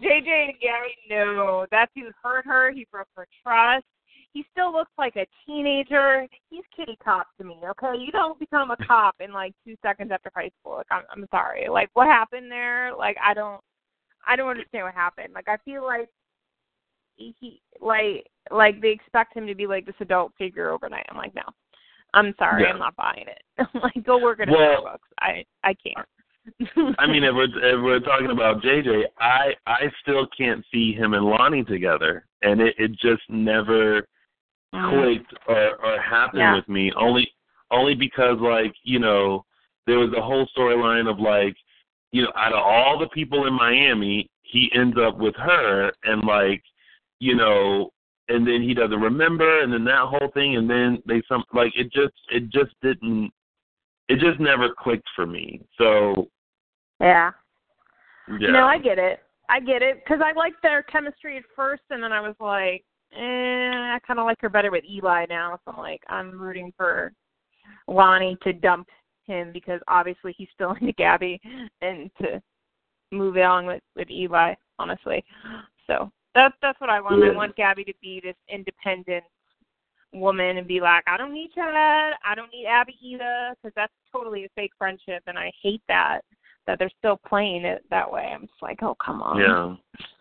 [0.00, 1.66] and Gabby, no.
[1.70, 2.70] That's who hurt her.
[2.70, 3.86] He broke her trust.
[4.32, 6.26] He still looks like a teenager.
[6.50, 7.98] He's kitty cop to me, okay?
[7.98, 10.76] You don't become a cop in like two seconds after high school.
[10.76, 11.68] Like I'm I'm sorry.
[11.68, 12.94] Like what happened there?
[12.96, 13.60] Like I don't
[14.26, 15.32] I don't understand what happened.
[15.34, 16.08] Like I feel like
[17.38, 21.06] he, like like they expect him to be like this adult figure overnight.
[21.10, 21.42] I'm like, no.
[22.12, 22.70] I'm sorry, Yeah.
[22.70, 23.66] I'm not buying it.
[23.74, 24.98] like go work at a Well- Starbucks.
[25.20, 26.06] I I can't.
[26.98, 31.14] I mean, if we're if we're talking about JJ, I I still can't see him
[31.14, 34.06] and Lani together, and it it just never
[34.74, 34.90] mm.
[34.90, 36.56] clicked or or happened Yeah.
[36.56, 36.92] with me.
[36.96, 37.30] Only
[37.70, 39.44] only because like you know
[39.86, 41.54] there was a whole storyline of like
[42.10, 46.24] you know out of all the people in Miami, he ends up with her, and
[46.24, 46.62] like
[47.20, 47.90] you know.
[48.28, 51.72] And then he doesn't remember, and then that whole thing, and then they some like
[51.76, 53.32] it just it just didn't
[54.10, 55.62] it just never clicked for me.
[55.78, 56.28] So
[57.00, 57.30] Yeah.
[58.38, 59.20] yeah, No, I get it.
[59.48, 62.84] I get it because I liked their chemistry at first, and then I was like,
[63.12, 65.58] eh, I kind of like her better with Eli now.
[65.64, 67.12] So I'm like, I'm rooting for
[67.88, 68.88] Lani to dump
[69.26, 71.40] him because obviously he's still into Gabby,
[71.80, 72.42] and to
[73.12, 74.54] move on with with Eli.
[74.78, 75.24] Honestly,
[75.86, 77.22] so that's that's what I want.
[77.22, 79.24] I want Gabby to be this independent
[80.12, 83.92] woman and be like, I don't need Chad, I don't need Abby either, because that's
[84.12, 86.22] totally a fake friendship, and I hate that
[86.66, 88.30] that they're still playing it that way.
[88.34, 89.74] I'm just like, oh come on, yeah,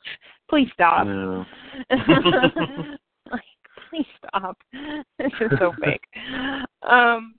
[0.49, 1.05] please stop.
[1.05, 1.43] yeah.
[3.31, 3.41] like,
[3.89, 4.57] please Stop.
[5.17, 6.03] This is so fake.
[6.83, 7.35] Um.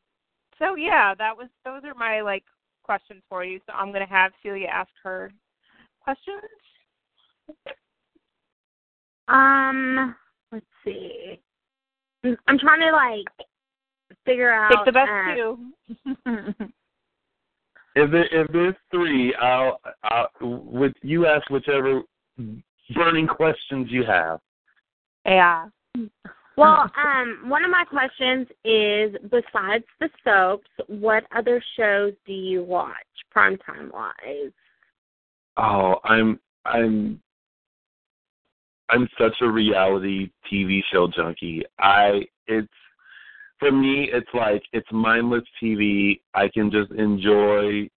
[0.59, 2.45] So yeah, that was those are my like
[2.83, 3.61] questions for you.
[3.67, 5.33] So I'm gonna have Celia ask her
[6.03, 6.43] questions.
[9.31, 10.15] Um,
[10.53, 11.41] let's see.
[12.25, 13.49] I'm trying to like
[14.25, 14.71] figure out.
[14.71, 16.65] Pick the best uh, two.
[17.97, 22.03] If it, if there's three, I'll, I'll with you ask whichever
[22.95, 24.41] burning questions you have.
[25.27, 25.67] yeah.
[26.57, 32.63] Well, um, one of my questions is besides the soaps, what other shows do you
[32.63, 32.95] watch
[33.37, 34.53] primetime wise?
[35.57, 37.21] Oh, I'm I'm
[38.91, 41.63] I'm such a reality TV show junkie.
[41.79, 42.69] I it's
[43.59, 46.21] for me it's like it's mindless TV.
[46.35, 47.89] I can just enjoy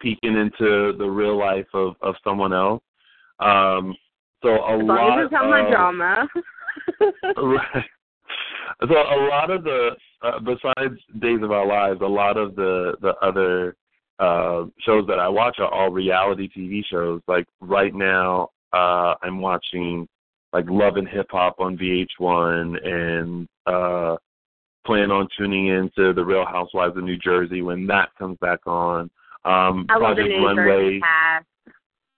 [0.00, 2.82] peeking into the real life of of someone else.
[3.40, 3.94] Um
[4.42, 6.28] so a As lot as it's not my of- drama.
[7.36, 7.84] right.
[8.88, 9.90] So a lot of the
[10.22, 13.76] uh, besides Days of Our Lives, a lot of the the other
[14.18, 17.20] uh shows that I watch are all reality TV shows.
[17.28, 20.06] Like right now, uh I'm watching
[20.52, 24.16] like Love and Hip Hop on VH1 and uh
[24.86, 29.10] plan on tuning into The Real Housewives of New Jersey when that comes back on.
[29.44, 31.00] Um I Project Runway.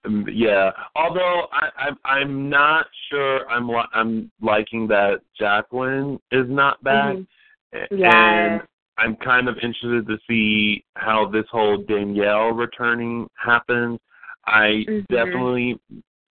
[0.05, 6.49] Um, Yeah, although I, I'm I'm not sure I'm li- I'm liking that Jacqueline is
[6.49, 7.27] not back, Mhm.
[7.73, 8.13] A- Yes.
[8.15, 8.61] and
[8.97, 13.99] I'm kind of interested to see how this whole Danielle returning happens.
[14.47, 15.07] I Mhm.
[15.07, 15.79] definitely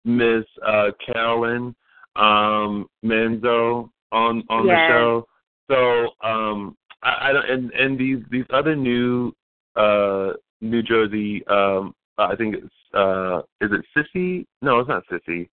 [0.05, 1.75] miss uh Carolyn
[2.17, 5.27] um Manzo on on the show.
[5.71, 9.33] So um I, I don't and and these these other new
[9.77, 14.47] uh New Jersey um I think it's uh is it Sissy?
[14.63, 15.49] No, it's not Sissy.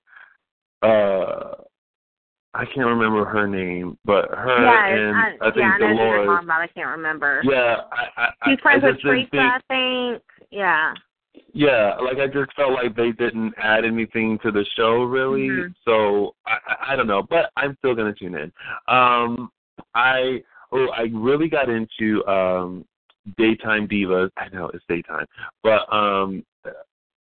[0.81, 1.63] Uh
[2.55, 5.87] I can't remember her name, but her yeah, and I, I, think yeah, I know
[5.87, 6.61] who you're talking about.
[6.61, 7.41] I can't remember.
[7.43, 10.23] Yeah, I, I, She's I, friends I with Teresa, think, I think.
[10.51, 10.93] Yeah.
[11.53, 15.47] Yeah, like I just felt like they didn't add anything to the show really.
[15.47, 15.73] Mhm.
[15.85, 18.51] So I, I I don't know, but I'm still gonna tune in.
[18.87, 19.51] Um,
[19.95, 22.85] I oh I really got into um
[23.37, 24.29] daytime divas.
[24.37, 25.25] I know it's daytime,
[25.63, 26.45] but um,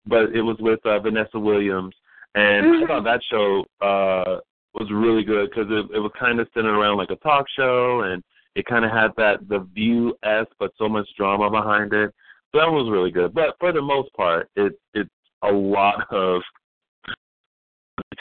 [0.06, 1.95] but it was with uh, Vanessa Williams,
[2.36, 2.88] and I Mhm.
[2.88, 4.39] thought that show uh
[4.74, 8.01] was really good because it it was kind of centered around like a talk show
[8.01, 8.22] and
[8.56, 12.14] it kind of had that the view s but so much drama behind it.
[12.56, 13.34] So that was really good.
[13.34, 15.10] But for the most part, it it's
[15.43, 16.41] a lot of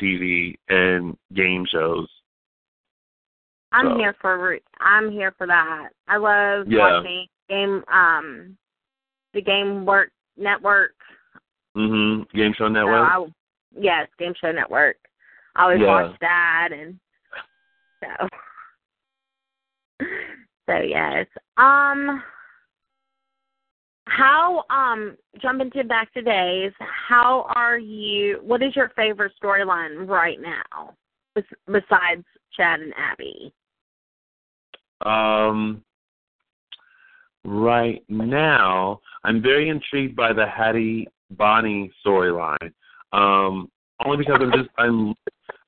[0.02, 2.08] TV and game shows.
[3.70, 5.90] I'm So- here for I'm here for that.
[6.08, 6.96] I love Yeah.
[6.98, 8.58] watching game um
[9.34, 10.96] the game work network.
[11.76, 12.28] Mhm.
[12.32, 13.08] Game Show So Network.
[13.08, 13.26] I,
[13.70, 14.96] yes, Game Show Network.
[15.54, 15.86] I always Yeah.
[15.86, 16.98] watch that and
[18.02, 18.28] so
[20.66, 21.28] so yes.
[21.56, 22.20] Um
[24.06, 30.06] how um jumping to back to days, how are you what is your favorite storyline
[30.06, 30.94] right now?
[31.66, 32.24] Besides
[32.56, 33.52] Chad and Abby?
[35.04, 35.82] Um,
[37.44, 42.72] right now, I'm very intrigued by the Hattie Bonnie storyline.
[43.12, 43.68] Um,
[44.04, 45.14] only because I'm just I'm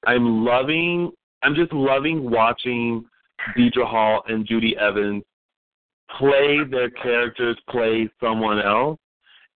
[0.07, 1.11] I'm loving
[1.43, 3.05] I'm just loving watching
[3.57, 5.23] Deidre Hall and Judy Evans
[6.19, 8.99] play their characters play someone else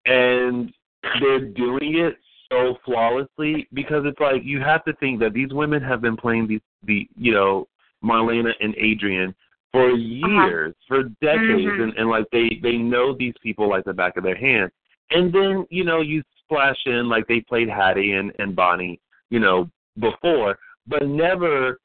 [0.06, 0.72] and
[1.20, 2.16] they're doing it
[2.50, 6.46] so flawlessly because it's like you have to think that these women have been playing
[6.46, 7.68] these the you know
[8.02, 9.34] Marlena and Adrienne
[9.72, 11.82] for years, for decades, Mhm.
[11.82, 14.70] and, and like they they know these people like the back of their hand.
[15.10, 19.38] And then you know you splash in like they played Hattie and and Bonnie, you
[19.38, 21.78] know, before, but never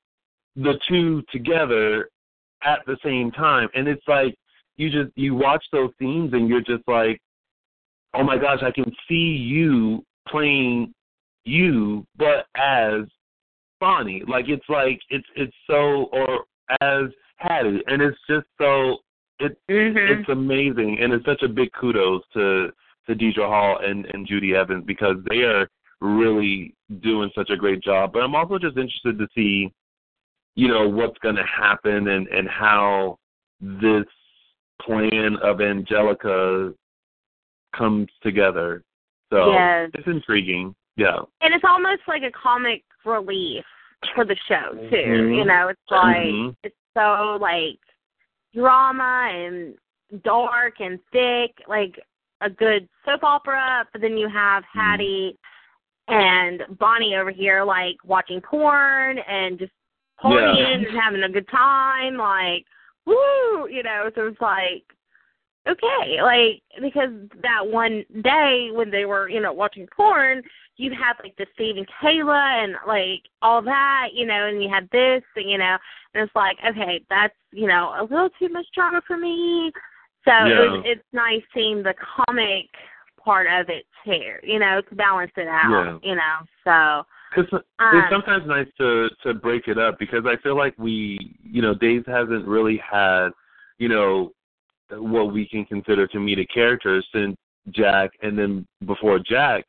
[0.55, 2.09] the two together
[2.63, 3.69] at the same time.
[3.75, 4.35] And it's like
[4.77, 7.21] you just you watch those scenes and you're just like,
[8.13, 10.93] oh my gosh, I can see you playing
[11.45, 13.01] you, but as
[13.79, 14.23] Bonnie.
[14.27, 16.45] Like it's like it's it's so or
[16.81, 18.97] as Hattie, and it's just so
[19.39, 20.19] it Mhm.
[20.19, 22.71] it's amazing, and it's such a big kudos to
[23.07, 25.69] to Deidre Hall and and Judy Evans because they are
[26.01, 28.13] really doing such a great job.
[28.13, 29.71] But I'm also just interested to see,
[30.55, 33.19] you know, what's going to happen and and how
[33.59, 34.05] this
[34.81, 36.73] plan of Angelica
[37.75, 38.83] comes together.
[39.31, 39.91] So Yes.
[39.93, 40.75] it's intriguing.
[40.97, 41.19] Yeah.
[41.41, 43.65] and it's almost like a comic relief
[44.13, 44.95] for the show too.
[44.95, 45.35] Mhm.
[45.35, 46.55] You know, it's like Mhm.
[46.63, 47.79] it's so like
[48.53, 49.77] drama and
[50.23, 51.99] dark and thick, like
[52.39, 53.85] a good soap opera.
[53.91, 55.37] But then you have Hattie
[56.07, 59.73] and Bonnie over here, like watching porn and just
[60.23, 60.67] partying Yeah.
[60.67, 62.65] and having a good time, like
[63.05, 64.09] woo, you know.
[64.15, 64.83] So it's like
[65.67, 67.09] okay, like because
[67.41, 70.41] that one day when they were, you know, watching porn,
[70.77, 74.69] you had like the Steve and Kayla and like all that, you know, and you
[74.69, 75.77] had this, and you know,
[76.13, 79.71] and it's like okay, that's you know a little too much drama for me.
[80.25, 80.31] So
[80.83, 81.93] it it's nice seeing the
[82.27, 82.65] comic
[83.23, 86.37] part of it too, you know, to balance it out, you know.
[86.63, 90.73] So Because Um, it's sometimes nice to to break it up because I feel like
[90.77, 93.29] we, you know, Days hasn't really had,
[93.77, 94.31] you know,
[94.89, 97.35] what we can consider comedic characters since
[97.71, 99.65] Jack, and then before Jack,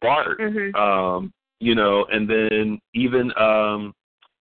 [0.00, 0.38] Bart.
[0.40, 0.74] mhm.
[0.74, 3.94] Um, you know, and then even um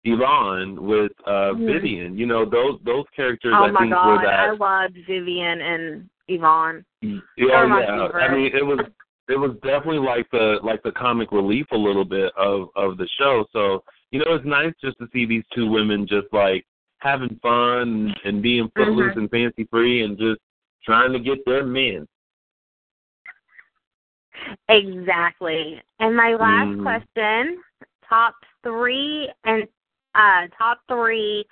[0.04, 1.66] Yvonne with uh Mhm.
[1.66, 2.18] Vivian.
[2.18, 5.62] You know, those those characters oh I my think god, were that I loved Vivian
[5.62, 6.86] and Yvonne.
[7.04, 7.08] Oh
[7.38, 8.80] They're yeah, I mean it was
[9.30, 13.08] it was definitely like the like the comic relief a little bit of of the
[13.20, 13.46] show.
[13.54, 16.66] So you know it's nice just to see these two women just like
[16.98, 19.18] having fun and being footloose Mhm.
[19.18, 20.42] and fancy free and just
[20.84, 22.08] trying to get their men.
[24.68, 25.82] Exactly.
[26.00, 26.82] And my last Mhm.
[26.82, 27.64] question,
[28.02, 29.68] top three and
[30.16, 31.46] uh top three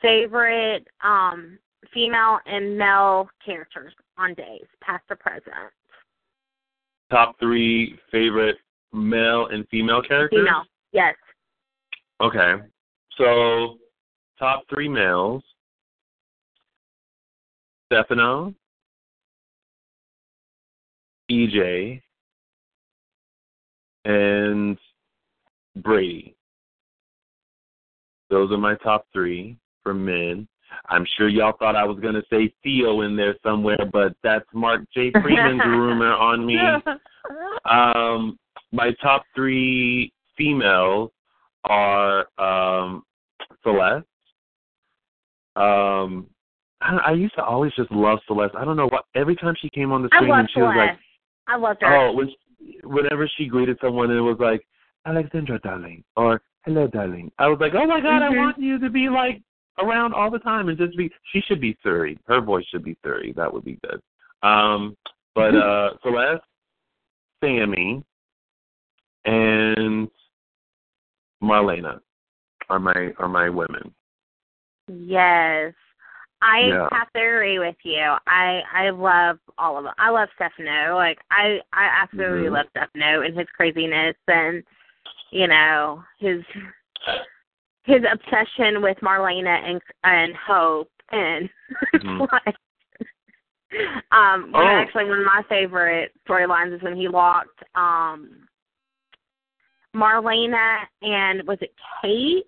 [0.00, 1.58] favorite um
[1.92, 5.72] female and male characters on days, past or present.
[7.10, 8.56] Top three favorite
[8.92, 10.40] male and female characters.
[10.40, 10.64] Female.
[10.92, 11.14] Yes.
[12.20, 12.54] Okay,
[13.16, 13.78] so
[14.38, 15.42] top three males:
[17.86, 18.54] Stefano,
[21.30, 22.00] EJ,
[24.04, 24.78] and
[25.76, 26.36] Brady.
[28.28, 30.46] Those are my top three for men.
[30.88, 34.46] I'm sure y'all thought I was going to say Theo in there somewhere, but that's
[34.52, 35.12] Mark J.
[35.22, 36.58] Freeman's rumor on me.
[37.70, 38.38] Um,
[38.72, 41.10] my top three females
[41.64, 43.02] are um,
[43.62, 44.06] Celeste.
[45.56, 46.26] Um,
[46.80, 48.54] I, I used to always just love Celeste.
[48.56, 49.04] I don't know what.
[49.14, 51.02] Every time she came on the I screen, and she was like, Celeste.
[51.46, 51.96] I loved her.
[51.96, 54.66] Oh, when she, whenever she greeted someone, it was like,
[55.06, 57.30] Alexandra, darling, or hello, darling.
[57.38, 58.36] I was like, oh my God, I Mhm.
[58.36, 59.42] want you to be like
[59.82, 61.10] around all the time and just be.
[61.32, 62.18] She should be Siri.
[62.26, 63.32] Her voice should be Siri.
[63.36, 64.00] That would be good.
[64.42, 64.96] Um,
[65.34, 66.42] but uh, Celeste,
[67.42, 68.02] Sammy,
[69.24, 70.08] and
[71.42, 72.00] Marlena
[72.68, 73.94] are my are my women.
[74.88, 75.74] Yes.
[76.42, 76.88] I Yeah.
[76.92, 78.00] have to agree with you.
[78.26, 79.92] I I love all of them.
[79.98, 80.96] I love Stefano.
[80.96, 82.52] Like I I absolutely Mhm.
[82.52, 84.64] love Stefano and his craziness and
[85.30, 86.42] you know his
[87.90, 91.48] his obsession with Marlena and and Hope and
[91.94, 92.28] Mhm.
[92.32, 92.56] like
[94.12, 94.62] um Oh.
[94.66, 98.46] actually one of my favorite storylines is when he locked um
[99.94, 102.44] Marlena and was it Kate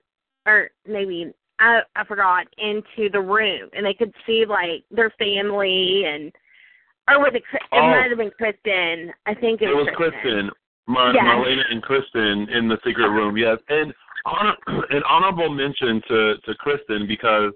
[0.46, 6.04] or maybe I I forgot into the room and they could see like their family
[6.06, 6.32] and
[7.08, 7.88] or was it it Oh.
[7.88, 10.20] might have been Kristen I think it, It was Kristen.
[10.20, 10.50] Kristen,
[10.88, 11.22] Mar- Yes.
[11.24, 13.36] Marlena and Kristen in the secret room.
[13.36, 14.56] Yes, and honor-
[14.90, 17.52] an honorable mention to to Kristen because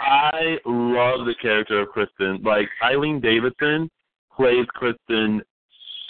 [0.00, 2.40] I love the character of Kristen.
[2.42, 3.90] Like Eileen Davidson
[4.34, 5.42] plays Kristen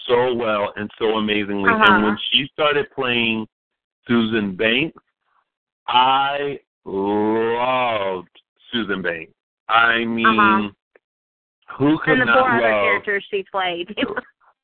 [0.06, 1.84] so well and so amazingly, Uh-huh.
[1.94, 3.46] and when she started playing
[4.06, 5.02] Susan Banks,
[5.88, 8.28] I loved
[8.72, 9.32] Susan Banks.
[9.68, 10.68] I mean, Uh-huh.
[11.78, 12.84] who could and the not four other love?
[12.84, 13.94] characters she played.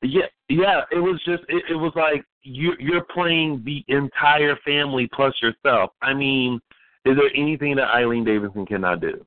[0.01, 0.81] Yeah, yeah.
[0.91, 5.91] It was just it, it was like you you're playing the entire family plus yourself.
[6.01, 6.59] I mean,
[7.05, 9.25] is there anything that Eileen Davidson cannot do?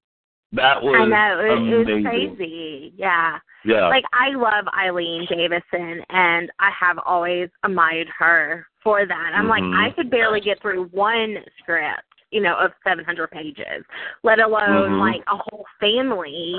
[0.53, 2.05] That was I know it, it amazing.
[2.05, 2.93] was crazy.
[2.97, 3.39] Yeah.
[3.65, 3.89] Yeah.
[3.89, 9.33] Like I love Eileen Davidson and I have always admired her for that.
[9.35, 9.49] I'm Mhm.
[9.49, 13.85] like I could barely get through one script, you know, of 700 pages,
[14.25, 15.01] let alone Mhm.
[15.01, 16.59] like a whole family.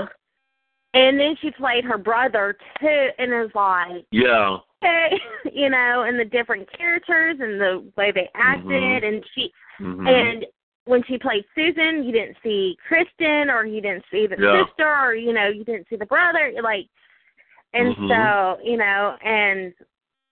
[0.94, 4.58] And then she played her brother too and it was like yeah.
[4.82, 5.20] hey,
[5.54, 9.08] you know, and the different characters and the way they acted Mhm.
[9.08, 10.08] and she Mhm.
[10.08, 10.46] and
[10.86, 14.66] when she played Susan, you didn't see Kristen or you didn't see the Yeah.
[14.66, 16.88] sister or you know, you didn't see the brother like
[17.74, 18.08] and Mhm.
[18.10, 19.74] so, you know, and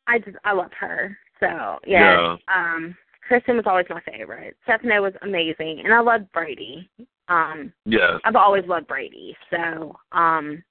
[0.08, 1.18] I just I love her.
[1.40, 2.36] So, yeah.
[2.38, 2.38] Yeah.
[2.48, 2.98] Um
[3.28, 4.58] Kristen was always my favorite.
[4.64, 6.90] Stephanie was amazing and I loved Brady.
[7.30, 8.20] Um Yes.
[8.26, 9.36] I've always loved Brady.
[9.50, 10.64] So, um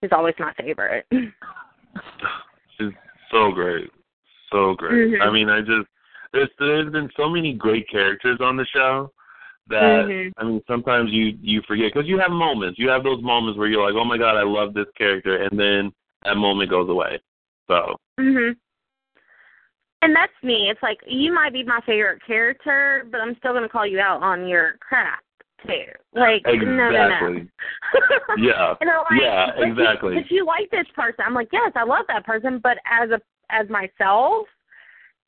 [0.00, 1.06] he's always my favorite.
[2.78, 2.92] She's
[3.30, 3.90] so great.
[4.50, 5.12] So great.
[5.12, 5.22] Mhm.
[5.22, 5.88] I mean, I just
[6.32, 9.12] there's there's been so many great characters on the show
[9.68, 10.32] that Mhm.
[10.38, 12.78] I mean sometimes you you forget because you have moments.
[12.78, 15.58] You have those moments where you're like, oh my god, I love this character, and
[15.58, 15.92] then
[16.24, 17.20] that moment goes away.
[17.68, 18.56] So Mhm.
[20.02, 20.68] and that's me.
[20.68, 24.22] It's like you might be my favorite character, but I'm still gonna call you out
[24.22, 25.22] on your crap
[26.14, 26.66] Like exactly.
[26.66, 27.46] no, no, no.
[28.38, 28.74] yeah.
[28.80, 30.14] and I'm like, yeah, exactly.
[30.14, 31.24] But you like this person.
[31.26, 34.46] I'm like, yes, I love that person, but as a as myself,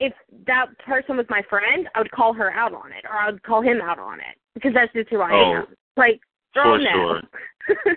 [0.00, 0.12] if
[0.46, 3.42] that person was my friend, I would call her out on it, or I would
[3.42, 5.66] call him out on it because that's just who I Oh, am.
[5.96, 6.20] Like,
[6.52, 7.20] for sure.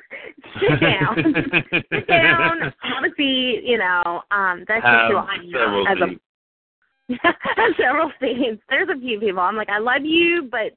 [0.60, 1.16] Sit down.
[1.92, 2.62] Sit down.
[2.82, 3.62] Have a seat.
[3.64, 7.78] You know, um, that's Have just who I am as a seats.
[7.78, 8.60] several scenes.
[8.70, 9.40] There's a few people.
[9.40, 10.74] I'm like, I love you, but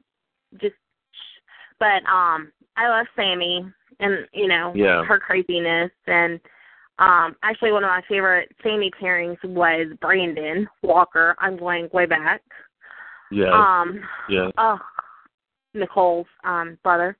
[0.60, 0.74] just,
[1.80, 3.66] but um, I love Sammy
[3.98, 5.02] and you know Yeah.
[5.04, 6.38] her craziness and
[7.00, 11.34] um, actually one of my favorite Sammy pairings was Brandon Walker.
[11.38, 12.42] I'm going way back.
[13.30, 13.50] Yeah.
[13.50, 14.50] Um, yeah.
[14.58, 14.78] oh,
[15.74, 17.16] Nicole's um brother.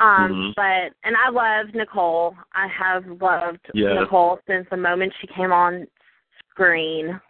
[0.00, 0.54] Um, Mhm.
[0.54, 2.36] but and I love Nicole.
[2.54, 3.94] I have loved Yeah.
[3.94, 5.86] Nicole since the moment she came on
[6.50, 7.20] screen.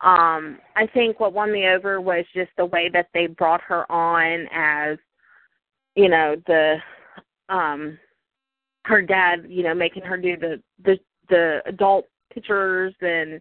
[0.00, 3.90] Um, I think what won me over was just the way that they brought her
[3.90, 4.98] on as,
[5.94, 6.76] you know, the
[7.48, 7.98] um
[8.84, 13.40] her dad, you know, making her do the the the adult pictures and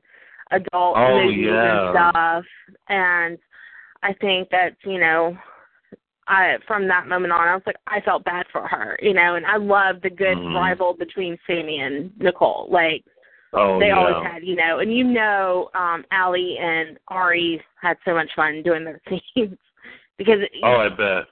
[0.51, 1.93] adult Oh, movies yeah.
[1.95, 2.45] and stuff.
[2.89, 3.37] And
[4.03, 5.37] I think that, you know,
[6.27, 9.35] I from that moment on I was like I felt bad for her, you know,
[9.35, 10.55] and I love the good Mhm.
[10.55, 12.67] rival between Sammy and Nicole.
[12.69, 13.03] Like
[13.53, 13.97] Oh they yeah.
[13.97, 18.63] always had, you know, and you know, um, Allie and Ari had so much fun
[18.63, 19.57] doing their scenes
[20.17, 21.25] because Oh, I bet.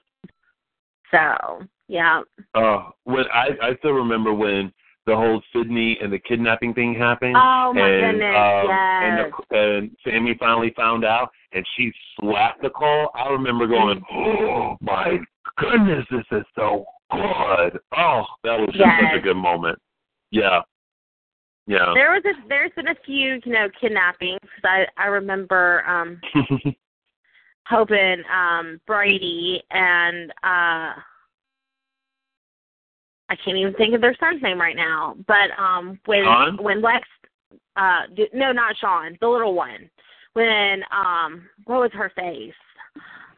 [1.11, 2.21] So yeah.
[2.55, 4.71] Oh, when I I still remember when
[5.07, 7.35] the whole Sydney and the kidnapping thing happened.
[7.35, 9.01] Oh my and, goodness, um, yes.
[9.03, 13.09] And, the, and Sammy finally found out, and she slapped Nicole.
[13.15, 15.17] I remember going, "Oh my
[15.57, 19.77] goodness, this is so good!" Oh, that was just such a good moment.
[20.31, 20.61] Yeah,
[21.67, 21.91] yeah.
[21.93, 24.39] There was a there's been a few, you know, kidnappings.
[24.63, 26.21] I I remember um
[27.67, 30.93] hoping um Brady and uh
[33.29, 35.15] I can't even think of their son's name right now.
[35.27, 36.57] But um when Sean?
[36.61, 37.07] when Lex
[37.75, 38.01] uh
[38.33, 39.89] no not Sean, the little one.
[40.33, 42.53] When um what was her face?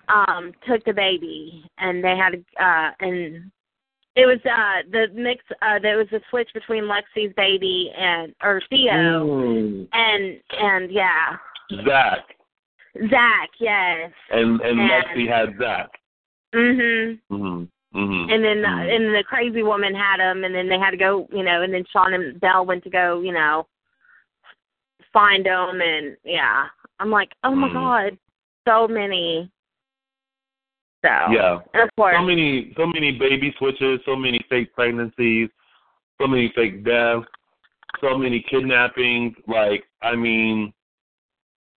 [0.08, 3.52] Um took the baby and they had uh and
[4.16, 8.62] it was uh the mix uh there was a switch between Lexi's baby and or
[8.70, 9.88] Theo Mm.
[9.94, 11.38] and and yeah.
[11.86, 12.20] Zach
[13.10, 14.12] Zach, yes.
[14.32, 15.90] and and And- Lexi had Zach.
[16.54, 17.20] Mhm.
[17.32, 17.68] Mhm.
[17.96, 18.34] Mhm.
[18.34, 18.96] And then uh, Mhm.
[18.96, 21.74] and the crazy woman had him, and then they had to go, you know, and
[21.74, 23.68] then Sean and Belle went to go, you know,
[25.12, 26.68] find him, and yeah,
[27.00, 27.74] I'm like, oh my Mhm.
[27.74, 28.18] god,
[28.68, 29.50] so many.
[31.04, 31.60] So Yeah.
[31.74, 35.50] and of course, so many so many baby switches, so many fake pregnancies,
[36.22, 37.28] so many fake deaths,
[38.00, 39.36] so many kidnappings.
[39.48, 40.74] Like, I mean,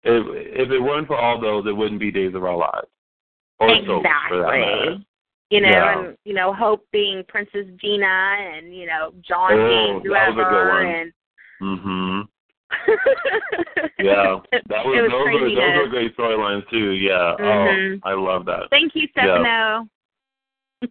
[0.05, 0.25] if
[0.67, 2.87] if it weren't for all those, it wouldn't be Days of Our Lives.
[3.59, 4.91] Or Soaps, for that matter.
[4.91, 5.07] exactly.
[5.51, 5.99] You know, Yeah.
[5.99, 10.33] and you know, Hope being Princess Gina, and you know, John Oh, being that was
[10.33, 10.85] a good whoever, one.
[10.87, 11.13] and
[11.61, 12.27] Mhm.
[13.99, 14.39] Yeah.
[14.67, 16.91] That was, it was those were those were great storylines too.
[16.91, 17.35] Yeah.
[17.39, 18.01] Mhm.
[18.03, 18.69] Oh, I love that.
[18.69, 19.87] Thank you, Stefano.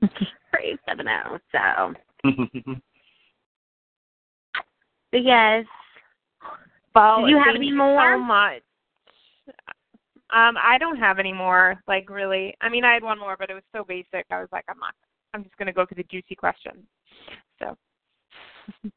[0.53, 1.39] Praise Stefano.
[1.53, 1.95] So,
[5.13, 5.67] but yes.
[6.95, 8.15] Well, Do you have any more?
[8.15, 8.63] So much.
[10.35, 11.81] Um, I don't have any more.
[11.87, 14.27] Like really, I mean, I had one more, but it was so basic.
[14.31, 14.95] I was like, I'm not.
[15.33, 16.87] I'm just gonna go for the juicy question.
[17.61, 17.77] So.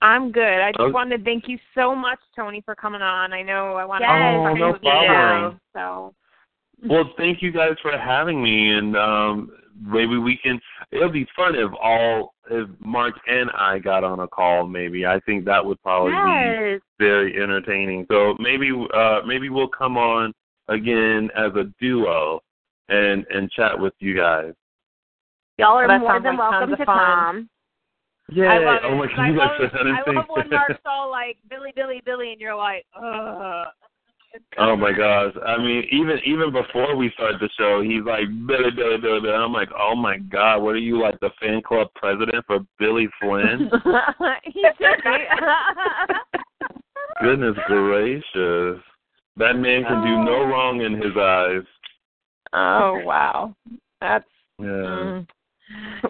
[0.00, 0.60] I'm good.
[0.60, 0.92] I just Okay.
[0.92, 3.32] wanted to thank you so much, Tony, for coming on.
[3.32, 4.12] I know I wanted Yes.
[4.12, 5.60] to Oh, talk no with you, problem.
[5.72, 6.14] so
[6.88, 9.50] Well, thank you guys for having me, and um,
[9.80, 10.60] maybe we can.
[10.92, 14.66] It'll be fun if all if Mark and I got on a call.
[14.66, 16.80] Maybe I think that would probably Yes.
[16.98, 18.06] be very entertaining.
[18.10, 20.32] So maybe uh, maybe we'll come on
[20.68, 22.40] again as a duo
[22.88, 24.52] and and chat with you guys.
[25.58, 27.50] Y'all are That more than like welcome to come.
[28.30, 28.52] Yeah.
[28.52, 29.10] I love oh my it.
[29.16, 30.50] God, I you love, guys said I love when anything?
[30.50, 33.66] Mark's all like Billy, Billy, Billy, and you're like, ugh.
[34.58, 35.32] Oh my gosh!
[35.46, 39.32] I mean, even even before we started the show, he's like Billy, Billy, Billy, Billy.
[39.32, 43.08] I'm like, oh my god, what are you like the fan club president for Billy
[43.20, 43.70] Flynn?
[44.44, 45.18] he should be.
[47.22, 48.80] Goodness gracious,
[49.36, 51.66] that man can do no wrong in his eyes.
[52.52, 53.54] oh wow,
[54.00, 54.66] that's Yeah.
[54.66, 55.26] mm.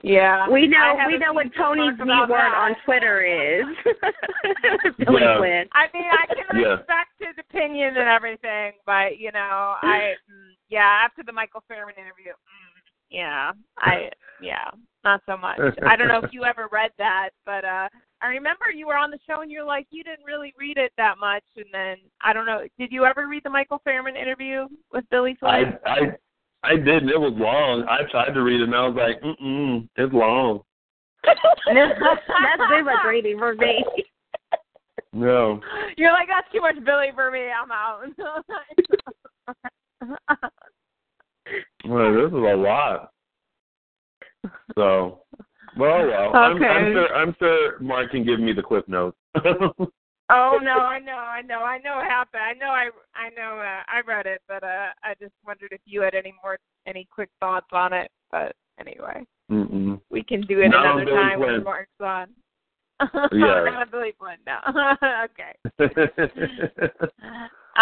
[0.03, 0.49] Yeah.
[0.49, 3.67] We know we know what few Tony's new word on Twitter is.
[4.99, 5.39] Billy Yeah.
[5.39, 5.69] Flynn.
[5.73, 6.77] I mean, I can Yeah.
[6.77, 11.03] respect his opinion and everything, but you know, I mm, yeah.
[11.05, 12.79] After the Michael Fairman interview, mm,
[13.11, 14.71] yeah, I yeah,
[15.05, 15.59] not so much.
[15.87, 17.89] I don't know if you ever read that, but uh
[18.21, 20.93] I remember you were on the show and you're like you didn't really read it
[20.97, 22.67] that much, and then I don't know.
[22.79, 25.79] Did you ever read the Michael Fairman interview with Billy Flynn?
[25.85, 25.99] I I
[26.63, 27.09] I didn't.
[27.09, 27.85] It was long.
[27.89, 30.61] I tried to read it and I was like, mm mm, it's long.
[31.25, 31.41] that's
[32.71, 33.85] too much reading for me.
[35.13, 35.61] No.
[35.97, 37.47] You're like that's too much Billy for me.
[37.51, 38.05] I'm out.
[41.89, 43.13] Well, this is a lot.
[44.75, 45.23] So,
[45.77, 46.37] well, well.
[46.37, 47.15] I'm, I'm sure.
[47.15, 49.17] I'm sure Mark can give me the clip notes.
[50.31, 52.43] Oh no, I know, I know, I know what happened.
[52.43, 55.81] I know, I, I know, uh, I read it, but uh, I just wondered if
[55.87, 58.11] you had any more, any quick thoughts on it.
[58.31, 60.01] But anyway, Mm-mm.
[60.11, 61.65] we can do it Not another Billy time when Flynn.
[61.65, 62.29] Mark's on.
[63.33, 63.65] Yeah.
[63.73, 64.59] Not Billy Flynn, no.
[65.25, 65.55] okay.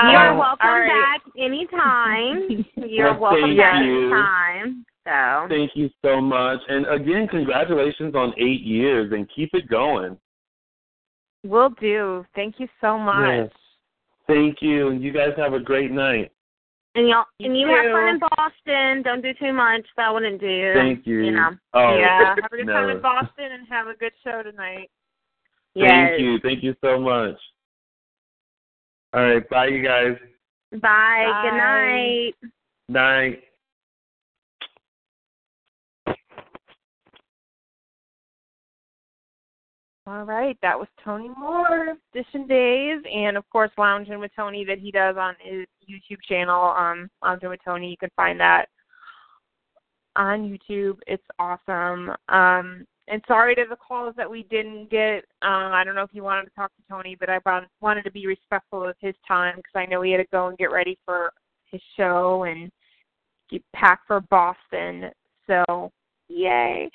[0.02, 0.88] You're Um, welcome all right.
[0.88, 2.64] back anytime.
[2.76, 4.12] You're Well, welcome back you.
[4.12, 4.84] anytime.
[5.06, 10.18] So Thank you so much, and again, congratulations on eight years, and keep it going.
[11.48, 12.24] Will do.
[12.34, 13.26] Thank you so much.
[13.26, 13.50] Yes.
[14.26, 16.32] Thank you, and you guys have a great night.
[16.96, 19.02] and y'all You and you have fun in Boston.
[19.02, 19.86] Don't do too much.
[19.96, 20.72] That wouldn't do.
[20.74, 21.20] Thank you.
[21.26, 21.50] You know.
[21.74, 22.34] Oh, yeah.
[22.34, 24.90] Have a good time in Boston and have a good show tonight.
[25.74, 25.90] Yes.
[25.90, 26.38] Thank you.
[26.42, 27.36] Thank you so much.
[29.12, 29.48] All right.
[29.48, 30.16] Bye, you guys.
[30.72, 30.80] Bye.
[30.80, 31.42] Bye.
[31.44, 32.34] Good night.
[32.88, 33.42] Night.
[40.08, 44.78] All right, that was Tony Moore, Dishin' Days, and of course Loungin' with Tony that
[44.78, 47.90] he does on his YouTube channel, um, Loungin' with Tony.
[47.90, 48.66] You can find that
[50.14, 50.98] on YouTube.
[51.08, 52.10] It's awesome.
[52.28, 55.24] Um, and sorry to the calls that we didn't get.
[55.42, 57.38] Um, I don't know if you wanted to talk to Tony, but I
[57.80, 60.58] wanted to be respectful of his time because I know he had to go and
[60.58, 61.32] get ready for
[61.70, 62.70] his show and
[63.50, 65.10] get packed for Boston.
[65.46, 65.90] So,
[66.28, 66.90] yay.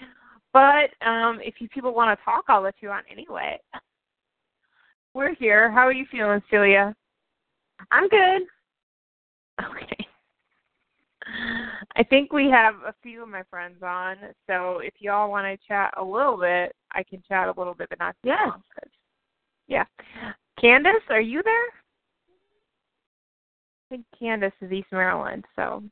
[0.54, 3.60] But um, if you people want to talk, I'll let you on anyway.
[5.14, 5.72] We're here.
[5.72, 6.96] How are you feeling, Celia?
[7.92, 8.42] I'm good.
[9.62, 10.08] Okay.
[11.96, 15.68] I think we have a few of my friends on, so if y'all want to
[15.68, 18.48] chat a little bit, I can chat a little bit, but not too Yes.
[18.48, 18.64] long.
[19.68, 19.86] Yeah.
[20.60, 21.68] Candace, are you there?
[23.86, 25.84] I think Candace is East Maryland, so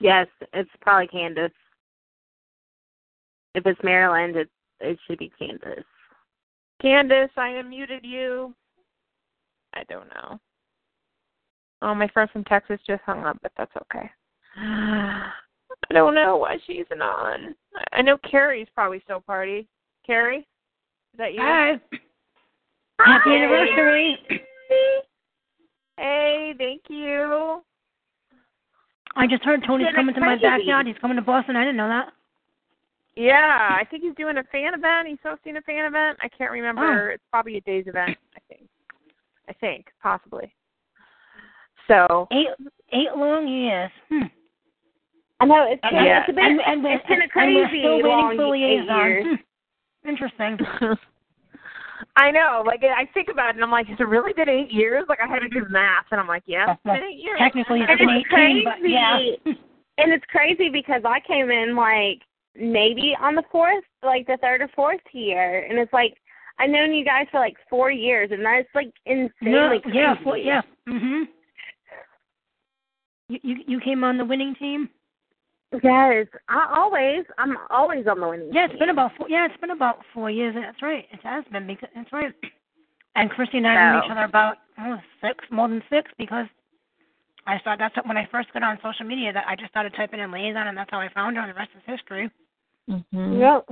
[0.00, 1.52] Yes, it's probably Candace.
[3.54, 4.48] If it's Maryland, it
[4.80, 5.84] it should be Candace.
[6.80, 8.54] Candace, I unmuted you.
[9.74, 10.40] I don't know.
[11.82, 14.10] Oh, my friend from Texas just hung up, but that's okay.
[14.56, 17.54] I don't know why she's not on.
[17.92, 19.66] I know Carrie's probably still party.
[20.06, 21.40] Carrie, is that you?
[21.40, 21.80] Hi.
[23.00, 24.18] Happy anniversary.
[25.96, 27.62] Hey, thank you.
[29.16, 30.86] I just heard Tony's coming to my backyard.
[30.86, 31.56] He's coming to Boston.
[31.56, 32.12] I didn't know that.
[33.16, 35.08] Yeah, I think he's doing a fan event.
[35.08, 36.18] He's hosting a fan event.
[36.22, 37.10] I can't remember.
[37.10, 38.16] It's probably a day's event.
[38.36, 38.68] I think.
[39.48, 40.54] I think possibly.
[41.88, 42.46] So Eight
[42.92, 43.90] eight long years.
[44.08, 44.22] Hmm.
[45.40, 46.20] I know it's been, Yeah.
[46.26, 48.84] it's been and, and, we're- it's been a and crazy still waiting long for eight
[48.84, 49.26] years.
[50.02, 50.08] Hmm.
[50.08, 50.58] Interesting.
[52.16, 52.62] I know.
[52.66, 55.04] Like I think about it, and I'm like, has it really been eight years?
[55.08, 57.38] Like I had to do math, and I'm like, yeah, it's been eight years.
[57.38, 58.92] Technically, it's And been it's 18, but crazy.
[58.92, 59.52] yeah.
[59.98, 62.20] And it's crazy because I came in like
[62.60, 66.16] maybe on the fourth, like the third or fourth year, and it's like
[66.58, 70.36] I've known you guys for like four years, and that's like No, insanely yeah, for,
[70.36, 70.62] yeah.
[70.88, 71.24] Mhm.
[73.28, 74.88] You, you you came on the winning team.
[75.84, 78.50] Yes, I always, I'm always on the winning.
[78.52, 78.80] Yeah, it's team.
[78.80, 79.28] been about four.
[79.28, 80.54] Yeah, it's been about four years.
[80.56, 81.06] That's right.
[81.12, 82.34] It has been because that's right.
[83.14, 86.46] And Christy and I knew So- each other about oh, six, more than six, because
[87.46, 87.80] I started.
[87.80, 89.32] That's when I first got on social media.
[89.32, 91.42] That I just started typing in Liason, and that's how I found her.
[91.42, 92.30] And the rest is history.
[92.90, 93.40] Mm-hmm.
[93.40, 93.68] Yep.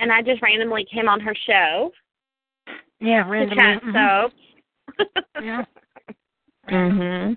[0.00, 1.90] And I just randomly came on her show
[3.00, 3.56] Yeah, to randomly.
[3.56, 4.22] chat mhm.
[4.22, 4.32] soap
[5.42, 5.64] Yeah.
[6.68, 7.36] Mhm.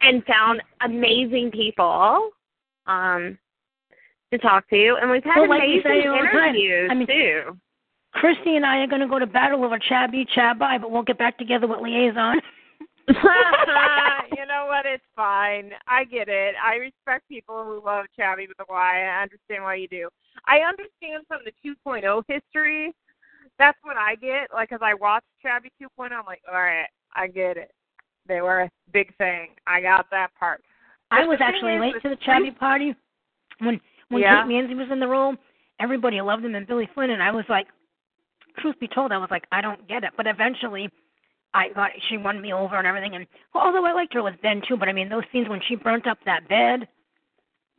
[0.00, 2.30] and found amazing people
[2.86, 3.38] um
[4.32, 6.88] to talk to, and we've had Well, like we amazing say all the time, interviews
[6.90, 7.58] I mean- too.
[8.14, 11.16] Christy and I are going to go to battle over Chabby Chabai, but we'll get
[11.16, 12.42] back together with Liason.
[14.52, 14.86] you know what?
[14.86, 15.70] It's fine.
[15.86, 16.54] I get it.
[16.62, 19.02] I respect people who love Chabby with a Y.
[19.02, 20.08] I understand why you do.
[20.46, 22.92] I understand from the 2.0 history.
[23.58, 24.48] That's what I get.
[24.52, 27.70] Like, as I watched Chabby 2.0, I'm like, all right, I get it.
[28.26, 29.48] They were a big thing.
[29.66, 30.62] I got that part.
[31.10, 32.94] I was actually late to the Chabby party
[33.58, 34.42] when when Yeah.
[34.42, 35.34] Kate Mansi was in the role.
[35.80, 37.66] Everybody loved him and Billy Flynn, and I was like,
[38.58, 40.10] truth be told, I was like, I don't get it.
[40.16, 40.88] But eventually,
[41.54, 43.14] I got she won me over and everything.
[43.14, 45.60] And well, although I liked her with Ben too, but I mean those scenes when
[45.68, 46.88] she burnt up that bed,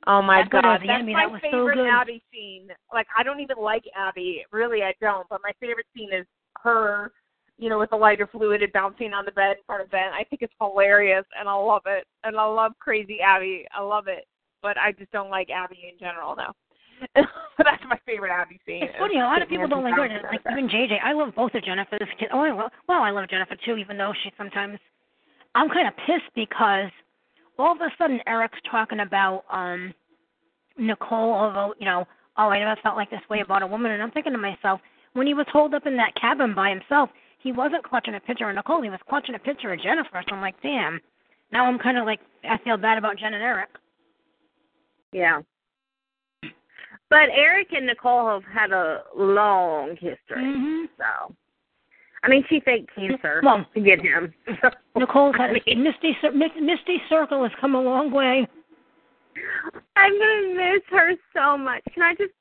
[0.05, 1.87] Oh my That good god, as the that's enemy, my that was so favorite good.
[1.89, 2.67] Abby scene.
[2.93, 5.27] Like I don't even like Abby, really, I don't.
[5.29, 6.25] But my favorite scene is
[6.61, 7.11] her,
[7.57, 10.11] you know, with the lighter fluid and bouncing on the bed in front of Ben.
[10.13, 12.05] I think it's hilarious, and I love it.
[12.23, 13.65] And I love crazy Abby.
[13.75, 14.27] I love it.
[14.61, 16.53] But I just don't like Abby in general now.
[17.15, 17.25] But
[17.65, 18.83] that's my favorite Abby scene.
[18.83, 20.21] It's funny, a lot of people don't like her.
[20.31, 22.31] Like even JJ, I love both of Jennifer's kids.
[22.33, 24.79] Oh, I love, well, I love Jennifer too, even though she sometimes.
[25.55, 26.89] I'm kind of pissed because
[27.59, 29.93] all of a sudden Eric's talking about um
[30.77, 32.05] Nicole, although you know,
[32.37, 34.81] oh, I never felt like this way about a woman, and I'm thinking to myself,
[35.13, 37.09] when he was holed up in that cabin by himself,
[37.43, 40.23] he wasn't clutching a picture of Nicole, he was clutching a picture of Jennifer.
[40.27, 40.99] So I'm like, damn.
[41.51, 43.69] Now I'm kind of like, I feel bad about Jen and Eric.
[45.11, 45.41] Yeah.
[47.13, 50.43] But Eric and Nicole have had a long history.
[50.43, 50.89] Mhm.
[50.97, 51.35] So,
[52.23, 54.33] I mean, she faked cancer Well, to get him.
[54.61, 58.47] So, Nicole's had I a mean, Misty Cir- Misty Circle has come a long way.
[59.95, 61.83] I'm gonna miss her so much.
[61.93, 62.33] Can I just,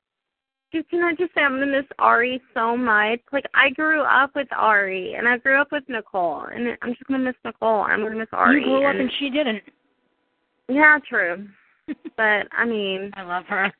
[0.73, 3.21] just can I just say I'm gonna miss Ari so much?
[3.31, 7.05] Like I grew up with Ari and I grew up with Nicole, and I'm just
[7.09, 7.83] gonna miss Nicole.
[7.83, 8.61] I'm gonna miss Ari.
[8.61, 9.63] you grew up and, and she didn't.
[10.69, 11.47] yeah, true.
[12.17, 13.71] But I mean, I love her.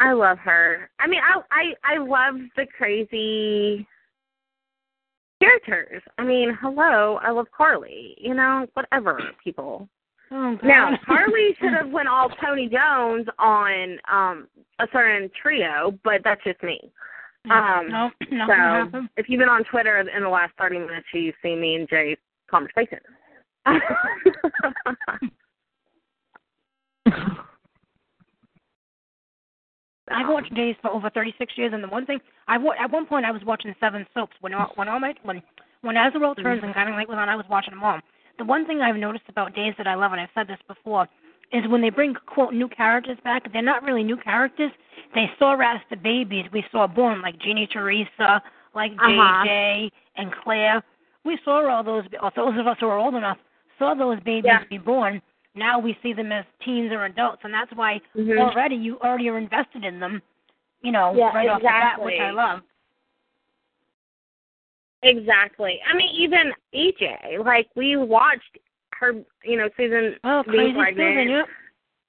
[0.00, 0.90] I love her.
[0.98, 3.86] I mean, I I I love the crazy
[5.42, 6.02] characters.
[6.18, 8.16] I mean, hello, I love Carly.
[8.18, 9.88] You know, whatever people.
[10.32, 10.66] Oh, God.
[10.66, 14.48] Now, Carly should have went all Tony Jones on um
[14.78, 16.80] a certain trio, but that's just me.
[17.50, 21.34] Um, no, nothing so if you've been on Twitter in the last thirty minutes, you've
[21.42, 22.18] seen me and Jay's
[22.50, 22.98] conversation.
[30.10, 33.06] I've watched Days for over 36 years, and the one thing I wa- at one
[33.06, 35.42] point I was watching Seven Soaps when all, when all my when
[35.82, 37.98] when As the World Turns and Guiding Light was on, I was watching them all.
[38.38, 41.08] The one thing I've noticed about Days that I love, and I've said this before,
[41.52, 44.70] is when they bring quote new characters back, they're not really new characters.
[45.14, 48.42] They saw as the babies we saw born, like Jeannie Teresa,
[48.74, 49.44] like Uh-huh.
[49.44, 50.82] JJ and Claire.
[51.24, 52.04] We saw all those.
[52.22, 53.38] Or those of us who are old enough
[53.78, 54.64] saw those babies Yeah.
[54.68, 55.20] be born.
[55.54, 58.38] Now we see them as teens or adults, and that's why Mhm.
[58.38, 60.22] already you already are invested in them.
[60.82, 62.20] You know, Yeah, right off the bat, which exactly.
[62.20, 62.62] I love.
[65.02, 65.80] Exactly.
[65.86, 68.58] I mean, even EJ, like we watched
[68.92, 71.16] her, you know, Susan Oh, being pregnant.
[71.16, 71.48] Susan, yep.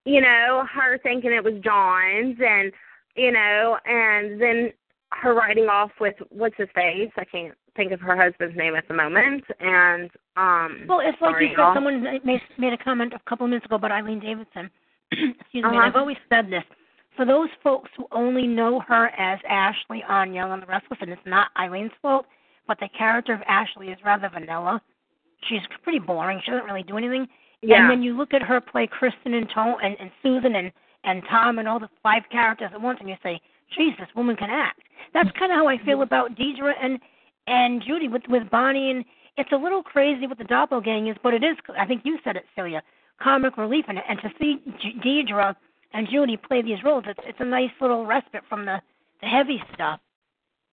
[0.04, 2.72] You know, her thinking it was John's, and
[3.16, 4.74] you know, and then
[5.14, 7.12] her riding off with what's his face?
[7.18, 9.44] I can't think of her husband's name at the moment.
[9.60, 11.74] And um, Well, it's like you said.
[11.74, 14.70] Someone made made a comment a couple of minutes ago about Eileen Davidson.
[15.12, 15.62] Excuse me.
[15.64, 15.78] Uh-huh.
[15.80, 16.64] I've always said this.
[17.16, 21.12] For those folks who only know her as Ashley on Young and the Restless, and
[21.12, 22.26] it's not Eileen's fault,
[22.68, 24.82] but the character of Ashley is rather vanilla.
[25.50, 26.42] She's pretty boring.
[26.46, 27.28] She doesn't really do anything.
[27.62, 27.82] Yeah.
[27.82, 30.72] And then you look at her play Kristen and Tone and, and Susan and
[31.04, 33.42] and Tom and all the five characters at once, and you say,
[33.76, 34.82] "Geez, this woman can act."
[35.14, 37.00] That's kind of how I feel about Deidre and
[37.48, 39.06] and Judy with with Bonnie, and
[39.38, 41.58] it's a little crazy what the doppelganger doppelgangers, but it is.
[41.78, 42.82] I think you said it, Celia.
[43.22, 45.56] Comic relief, and and to see J- Deidre
[45.94, 48.82] and Judy play these roles, it's it's a nice little respite from the
[49.22, 50.00] the heavy stuff.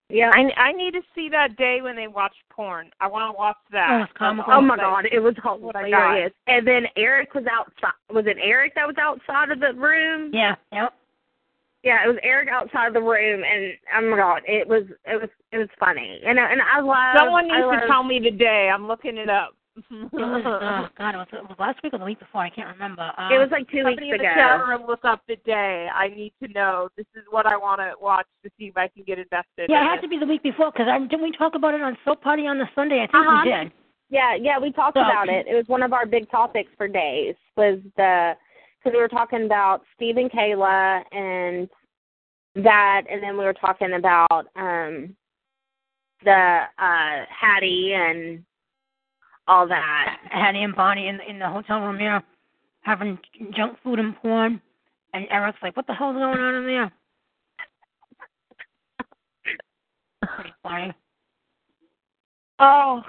[0.08, 0.30] yeah.
[0.32, 2.90] I I need to see that day when they watch porn.
[3.00, 4.08] I want to watch that.
[4.20, 4.42] Oh.
[4.48, 6.32] Oh my God, it was what hilarious.
[6.46, 7.92] And then Eric was outside.
[8.10, 10.30] Was it Eric that was outside of the room?
[10.32, 10.54] Yeah.
[10.72, 10.94] Yep.
[11.88, 15.30] Yeah, it was Eric outside the room, and oh my God, it was it was
[15.52, 16.20] it was funny.
[16.26, 17.16] And and I love.
[17.16, 18.68] Someone needs I love, to tell me the day.
[18.72, 19.54] I'm looking it up.
[19.78, 22.42] It was oh God, it was, it was last week or the week before.
[22.42, 23.08] I can't remember.
[23.16, 24.10] Uh, It was like two weeks ago.
[24.10, 24.34] Somebody in the ago.
[24.34, 25.88] chat room look up the day.
[25.94, 26.88] I need to know.
[26.96, 29.70] This is what I want to watch to see if I can get invested.
[29.70, 30.02] yeah, in it had it.
[30.02, 32.46] to be the week before because I didn't we talk about it on Soap Party
[32.46, 33.00] on the Sunday?
[33.00, 33.42] I think Uh-huh.
[33.44, 33.72] we did.
[34.10, 35.46] Yeah, yeah, we talked So- about it.
[35.46, 37.36] It was one of our big topics for days.
[37.56, 38.34] Was the
[38.82, 41.68] because we were talking about Steve and Kayla and
[42.64, 45.14] that, and then we were talking about um
[46.24, 48.44] the uh Hattie and
[49.46, 50.16] all that.
[50.30, 52.22] Hattie and Bonnie in in the hotel room here
[52.82, 53.18] having
[53.54, 54.60] junk food and porn,
[55.14, 56.92] and Eric's like, "What the hell's going on in there?"
[60.22, 60.92] Pretty funny.
[62.58, 63.02] Oh,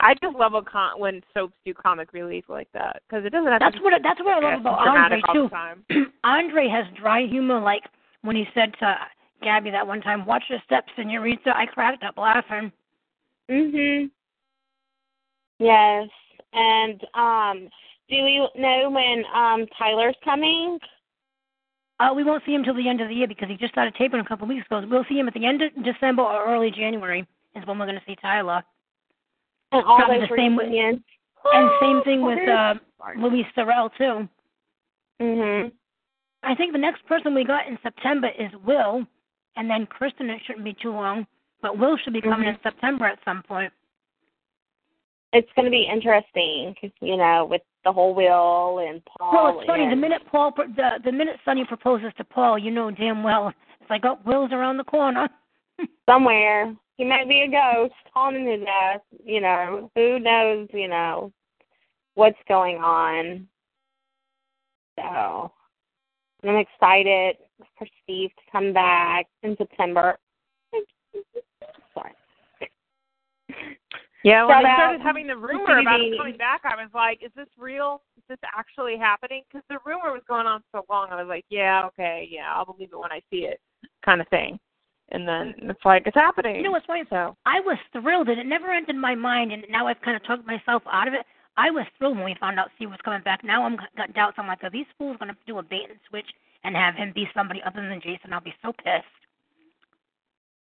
[0.00, 3.50] I just love a con- when soaps do comic relief like that because it doesn't
[3.50, 3.82] have That's to.
[3.82, 5.48] what that's what I love about Andre all the too.
[5.48, 5.84] time.
[6.24, 7.82] Andre has dry humor, like
[8.22, 8.96] when he said to
[9.42, 12.72] Gabby that one time, "Watch your steps, senorita." I cracked up laughing.
[13.50, 14.10] Mhm.
[15.58, 16.08] Yes,
[16.52, 17.68] and um,
[18.08, 20.78] do we know when um Tyler's coming?
[21.98, 23.94] Uh, we won't see him till the end of the year because he just started
[23.94, 24.82] taping a couple weeks ago.
[24.88, 27.98] We'll see him at the end of December or early January is when we're going
[27.98, 28.62] to see Tyler.
[29.72, 32.74] And all Probably the same with- And same thing with uh.
[33.18, 34.26] Louise Sorel too.
[35.20, 35.72] Mhm.
[36.42, 39.06] I think the next person we got in September is Will,
[39.56, 40.30] and then Kristen.
[40.30, 41.26] It shouldn't be too long,
[41.60, 42.54] but Will should be coming Mhm.
[42.54, 43.72] in September at some point.
[45.32, 49.32] It's going to be interesting, you know, with the whole Will and Paul.
[49.32, 49.88] Well, it's funny.
[49.88, 53.90] The minute Paul, the the minute Sonny proposes to Paul, you know damn well it's
[53.90, 55.28] like, oh, Will's around the corner.
[56.06, 56.74] somewhere.
[56.96, 59.00] He might be a ghost haunting his ass.
[59.24, 60.68] You know, who knows?
[60.72, 61.32] You know,
[62.14, 63.48] what's going on.
[64.98, 65.50] So,
[66.44, 67.36] I'm excited
[67.78, 70.18] for Steve to come back in September.
[71.94, 72.12] Sorry.
[74.22, 76.90] Yeah, when Shout they out started having the rumor about him coming back, I was
[76.94, 78.02] like, "Is this real?
[78.18, 81.08] Is this actually happening?" Because the rumor was going on so long.
[81.10, 83.60] I was like, "Yeah, okay, yeah, I'll believe it when I see it,"
[84.04, 84.60] kind of thing.
[85.12, 86.56] And then it's like it's happening.
[86.56, 87.04] You know what's funny?
[87.08, 90.24] So I was thrilled, and it never entered my mind, and now I've kind of
[90.24, 91.24] talked myself out of it.
[91.56, 93.44] I was thrilled when we found out Steve was coming back.
[93.44, 94.36] Now I'm got doubts.
[94.38, 96.26] I'm like, are these fools going to do a bait and switch
[96.64, 98.32] and have him be somebody other than Jason?
[98.32, 99.04] I'll be so pissed.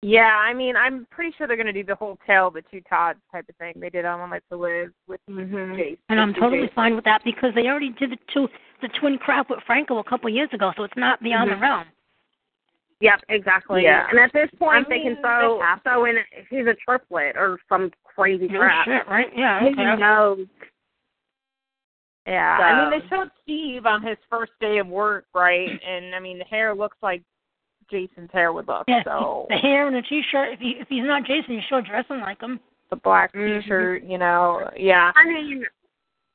[0.03, 3.19] yeah, I mean, I'm pretty sure they're gonna do the whole tale the two Todds
[3.31, 3.75] type of thing.
[3.77, 5.77] They did on One Life to Live with Mhm.
[5.77, 5.99] Jason.
[6.09, 6.75] And I'm totally Jason.
[6.75, 8.49] fine with that because they already did the two
[8.81, 11.55] the twin crap with Franco a couple years ago, so it's not beyond Mhm.
[11.55, 11.85] the realm.
[13.01, 13.83] Yep, exactly.
[13.85, 14.07] Yeah.
[14.11, 16.17] And at this point, I they mean, can throw they have throw in
[16.51, 18.85] he's a triplet or some crazy No crap.
[18.87, 19.29] shit, right?
[19.35, 19.61] Yeah.
[19.61, 20.47] Who knows?
[22.27, 25.69] Yeah, I mean they showed Steve on his first day of work, right?
[25.87, 27.23] And I mean the hair looks like
[27.91, 28.85] Jason's hair would look.
[28.87, 29.03] Yeah.
[29.05, 30.53] So The hair and the t-shirt.
[30.53, 32.61] If he if he's not Jason, you're sure dressing like him.
[32.91, 33.63] the black Mhm.
[33.63, 35.13] T-shirt, you know, yeah.
[35.15, 35.65] I mean,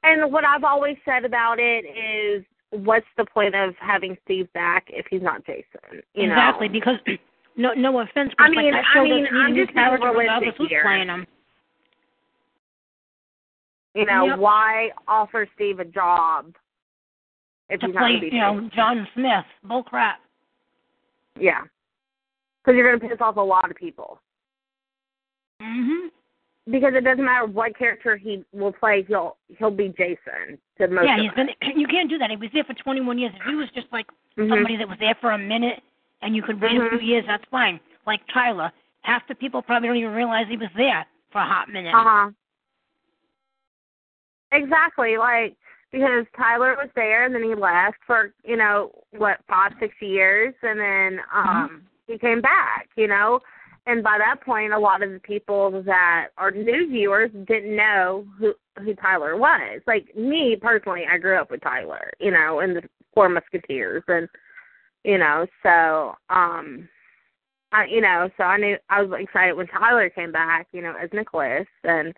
[0.04, 2.46] and what I've always said about it is,
[2.84, 6.02] what's the point of having Steve back if he's not Jason?
[6.14, 6.74] You exactly know?
[6.74, 6.96] because
[7.56, 10.84] no no offense, but I mean, like I mean, I'm just being realistic here.
[10.84, 11.26] playing him.
[13.94, 14.40] You know, Yep.
[14.40, 16.54] why offer Steve a job
[17.70, 18.72] if To he's not going to be you know, Jason?
[18.76, 19.46] John Smith.
[19.64, 20.20] Bull crap.
[21.40, 21.62] Yeah,
[22.64, 24.20] because you're going to piss off a lot of people.
[25.62, 26.10] Mhm.
[26.70, 31.06] Because it doesn't matter what character he will play, he'll he'll be Jason to most
[31.06, 31.50] Yeah, he's been.
[31.78, 32.30] You can't do that.
[32.30, 33.34] He was there for 21 years.
[33.36, 34.08] If he was just like
[34.38, 34.50] Mhm.
[34.50, 35.82] somebody that was there for a minute
[36.22, 36.90] and you could wait a Mhm.
[36.90, 37.80] few years, that's fine.
[38.06, 38.72] Like Tyler,
[39.02, 41.94] half the people probably don't even realize he was there for a hot minute.
[41.94, 42.32] Uh huh.
[44.52, 45.56] Exactly, like
[45.92, 50.54] because Tyler was there and then he left for you know what five six years
[50.62, 53.40] and then um he came back, you know,
[53.88, 58.26] and by that point a lot of the people that are new viewers didn't know
[58.40, 59.82] who who Tyler was.
[59.88, 62.82] Like me personally, I grew up with Tyler, you know, and the
[63.14, 64.28] Four Musketeers and
[65.04, 66.88] you know so um
[67.72, 70.94] I you know so I knew I was excited when Tyler came back, you know,
[71.02, 72.14] as Nicholas and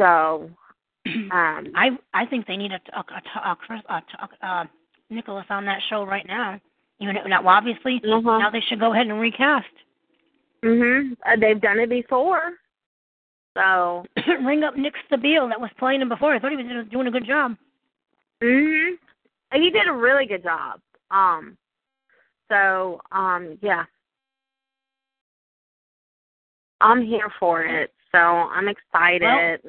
[0.00, 0.50] so
[1.06, 3.04] um I I think they need a a,
[3.38, 3.56] a,
[3.88, 4.02] a,
[4.42, 4.64] a, uh
[5.10, 6.60] Nicholas on that show right now.
[7.00, 8.38] Even if, now, obviously, Uh-huh.
[8.38, 9.66] now they should go ahead and recast.
[10.64, 11.16] Mhm.
[11.24, 12.52] Uh, they've done it before.
[13.56, 14.04] So,
[14.44, 16.34] Ring up Nick Stabile that was playing him before.
[16.34, 17.56] I thought he was doing a good job.
[18.42, 18.96] mhm.
[19.52, 20.80] He did a really good job.
[21.10, 21.56] Um
[22.48, 23.84] so, um yeah.
[26.80, 27.92] I'm here for it.
[28.12, 29.60] So, I'm excited.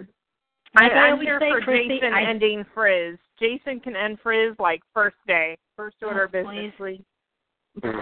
[0.77, 3.17] I, Like I I'm here say, for Christy, Jason I- ending Frizz.
[3.39, 6.73] Jason can end Frizz like first day, first order Oh, of business.
[6.77, 7.01] please.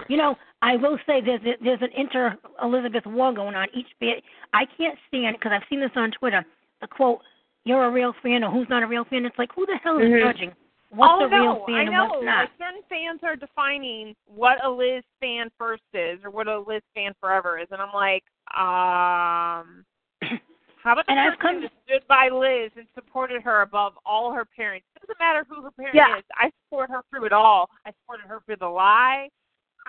[0.10, 3.68] You know, I will say there's a, there's an inter Elizabeth war going on.
[3.74, 6.44] Each bit I can't stand because I've seen this on Twitter.
[6.82, 7.20] The quote,
[7.66, 9.98] "You're a real fan," or "Who's not a real fan?" It's like who the hell
[10.00, 10.22] is Mhm.
[10.24, 10.52] judging
[10.92, 12.08] what's oh, a real no, fan I and know.
[12.10, 12.40] what's not?
[12.40, 16.82] Like certain fans are defining what a Liz fan first is or what a Liz
[16.96, 18.24] fan forever is, and I'm like,
[18.58, 19.86] um,
[20.84, 23.94] how about the And I've person come- that stood by Liz and supported her above
[24.04, 24.88] all her parents?
[24.96, 26.18] It doesn't matter who her parent Yeah.
[26.18, 26.24] is.
[26.36, 27.70] I support her through it all.
[27.86, 29.30] I supported her through the lie.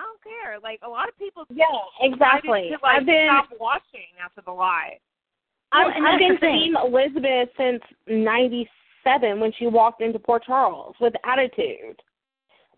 [0.01, 0.59] I don't care.
[0.63, 1.67] Like a lot of people Yeah,
[2.01, 2.71] exactly.
[2.73, 4.97] to like I've been stop watching after the lie.
[5.73, 6.47] I've, I've been the.
[6.47, 12.01] Team Elizabeth since '97 when she walked into Port Charles with attitude.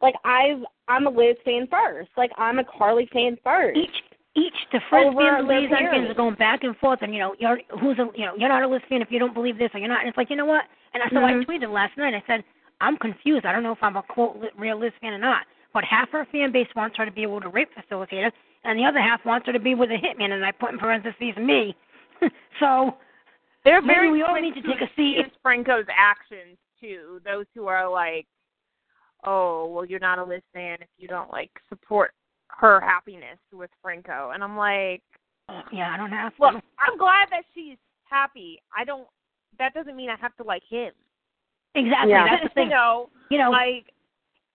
[0.03, 0.59] Like I've,
[0.89, 2.11] I'm a Liz fan first.
[2.17, 3.79] Like I'm a Carly fan first.
[3.79, 3.97] Each
[4.35, 7.21] each the Frizz Over fans, Liz Liz fans are going back and forth, and you
[7.21, 9.59] know, you're who's a you know you're not a Liz fan if you don't believe
[9.59, 10.01] this or you're not.
[10.01, 10.65] And it's like you know what?
[10.93, 11.43] And I so Mhm.
[11.43, 12.15] I tweeted last night.
[12.15, 12.43] I said
[12.81, 13.47] I'm confused.
[13.47, 15.47] I don't know if I'm a quote real Liz fan or not.
[15.75, 18.31] But half her fan base wants her to be with a rape facilitator,
[18.65, 20.33] and the other half wants her to be with a hitman.
[20.33, 21.75] And I put in parentheses me.
[22.61, 22.97] so
[23.65, 25.17] They're very we all need to to take a seat.
[25.19, 27.21] excuse Franco's actions too.
[27.25, 28.27] Those who are like,
[29.25, 32.13] "Oh, well, you're not a fan if you don't like support
[32.49, 35.03] her happiness with Franco," and I'm like,
[35.49, 36.43] uh, yeah, I don't have to.
[36.43, 38.61] "Look, I'm glad that she's happy.
[38.77, 39.07] I don't.
[39.59, 40.93] That doesn't mean I have to like him.
[41.75, 42.11] exactly.
[42.13, 42.27] Yeah.
[42.29, 42.65] That's the thing.
[42.65, 43.93] you know, You know, like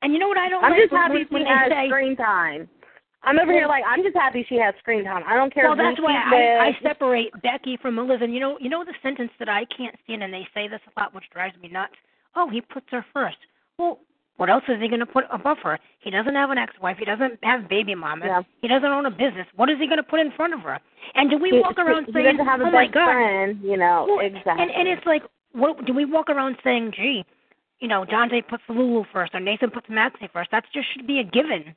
[0.01, 1.71] And you know what I don't I'm like just when, happy when, she when has
[1.71, 2.69] say, screen time.
[3.23, 5.23] I'm over here like I'm just happy she has screen time.
[5.27, 8.19] I don't care well, that's why I, I separate Becky from Eliz.
[8.21, 10.79] And you know, you know the sentence that I can't stand, and they say this
[10.87, 11.93] a lot, which drives me nuts.
[12.35, 13.37] Oh, he puts her first.
[13.79, 13.99] Well,
[14.37, 15.79] what else is he going to put above her?
[15.99, 16.97] He doesn't have an ex-wife.
[16.99, 18.25] He doesn't have baby mama.
[18.27, 18.41] Yeah.
[18.61, 19.47] He doesn't own a business.
[19.55, 20.79] What is he going to put in front of her?
[21.15, 23.11] And do we He- walk around he, saying, he have a "Oh my God"?
[23.11, 24.61] friend, you know, Well, exactly.
[24.61, 25.23] And and it's like,
[25.53, 27.25] what do we walk around saying, "Gee,
[27.79, 30.49] you know, Dante puts Lulu first, or Nathan puts Maxie first.
[30.51, 31.75] That just should be a given.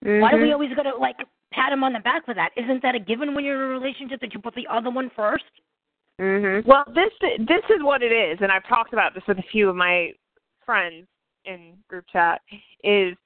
[0.00, 0.52] Why do we Mhm.
[0.52, 1.16] always gotta like
[1.50, 2.52] pat him on the back for that?
[2.56, 5.08] Isn't that a given when you're in a relationship that you put the other one
[5.10, 5.44] first?
[6.20, 6.64] Mhm.
[6.66, 9.70] Well, this this is what it is, and I've talked about this with a few
[9.70, 10.12] of my
[10.64, 11.08] friends
[11.44, 12.42] in group chat.
[12.82, 13.16] Is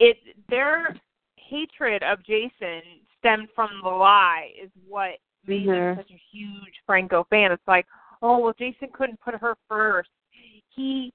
[0.00, 0.18] it
[0.48, 0.96] their
[1.36, 2.82] hatred of Jason
[3.18, 4.52] stemmed from the lie?
[4.56, 5.96] Is what made them Mhm.
[5.96, 7.52] such a huge Franco fan.
[7.52, 7.86] It's like,
[8.20, 10.10] oh well, Jason couldn't put her first.
[10.74, 11.12] He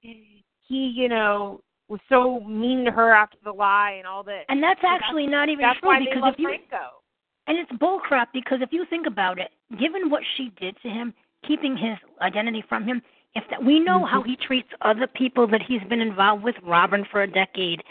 [0.68, 4.44] he, you know, was so mean to her after the lie and all this.
[4.48, 7.02] And that's So actually not even that's true why because they if you Franco.
[7.46, 11.14] and it's bullcrap because if you think about it, given what she did to him,
[11.46, 13.02] keeping his identity from him,
[13.34, 17.04] if that we know how he treats other people that he's been involved with, Robin
[17.10, 17.82] for a decade,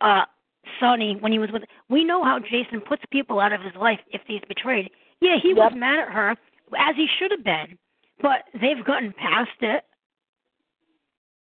[0.00, 0.22] uh
[0.80, 4.00] Sonny when he was with we know how Jason puts people out of his life
[4.10, 4.90] if he's betrayed.
[5.20, 6.30] Yeah, he was mad at her
[6.76, 7.78] as he should have been.
[8.20, 9.84] But they've gotten past it.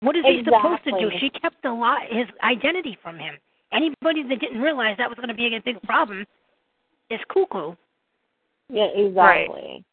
[0.02, 1.10] What is he supposed to do?
[1.20, 3.36] She kept a lot his identity from him.
[3.72, 6.26] Anybody that didn't realize that was going to be a big problem
[7.08, 7.74] is cuckoo.
[8.68, 9.84] Yeah, exactly.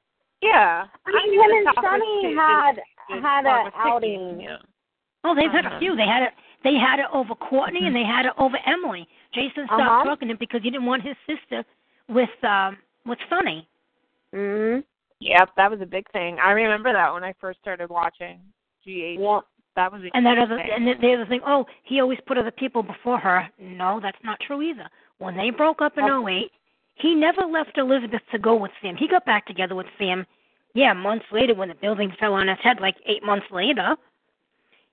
[0.41, 0.85] Yeah.
[1.05, 2.79] I mean, think him the and topic Sonny is- had
[3.21, 4.39] had more a of outing.
[4.41, 4.57] Yeah.
[5.23, 5.75] Oh, they've had Uh-huh.
[5.75, 5.95] a few.
[5.95, 6.33] They had it.
[6.63, 9.07] They had it over Courtney and they had it over Emily.
[9.33, 10.03] Jason stopped Uh-huh.
[10.03, 11.63] talking to him because he didn't want his sister
[12.07, 13.67] with um with Sonny.
[14.33, 14.83] Mhm.
[15.19, 16.39] Yep, that was a big thing.
[16.39, 18.39] I remember that when I first started watching
[18.83, 19.19] GH.
[19.19, 19.39] Yeah.
[19.79, 20.69] That was a And that other thing.
[20.75, 23.47] and the, the other thing, oh, he always put other people before her.
[23.57, 24.89] No, that's not true either.
[25.19, 26.51] When they broke up in That's- '08,
[26.95, 28.97] he never left Elizabeth to go with Sam.
[28.97, 30.25] He got back together with Sam.
[30.73, 33.95] Yeah, months later when the building fell on his head, like eight months later.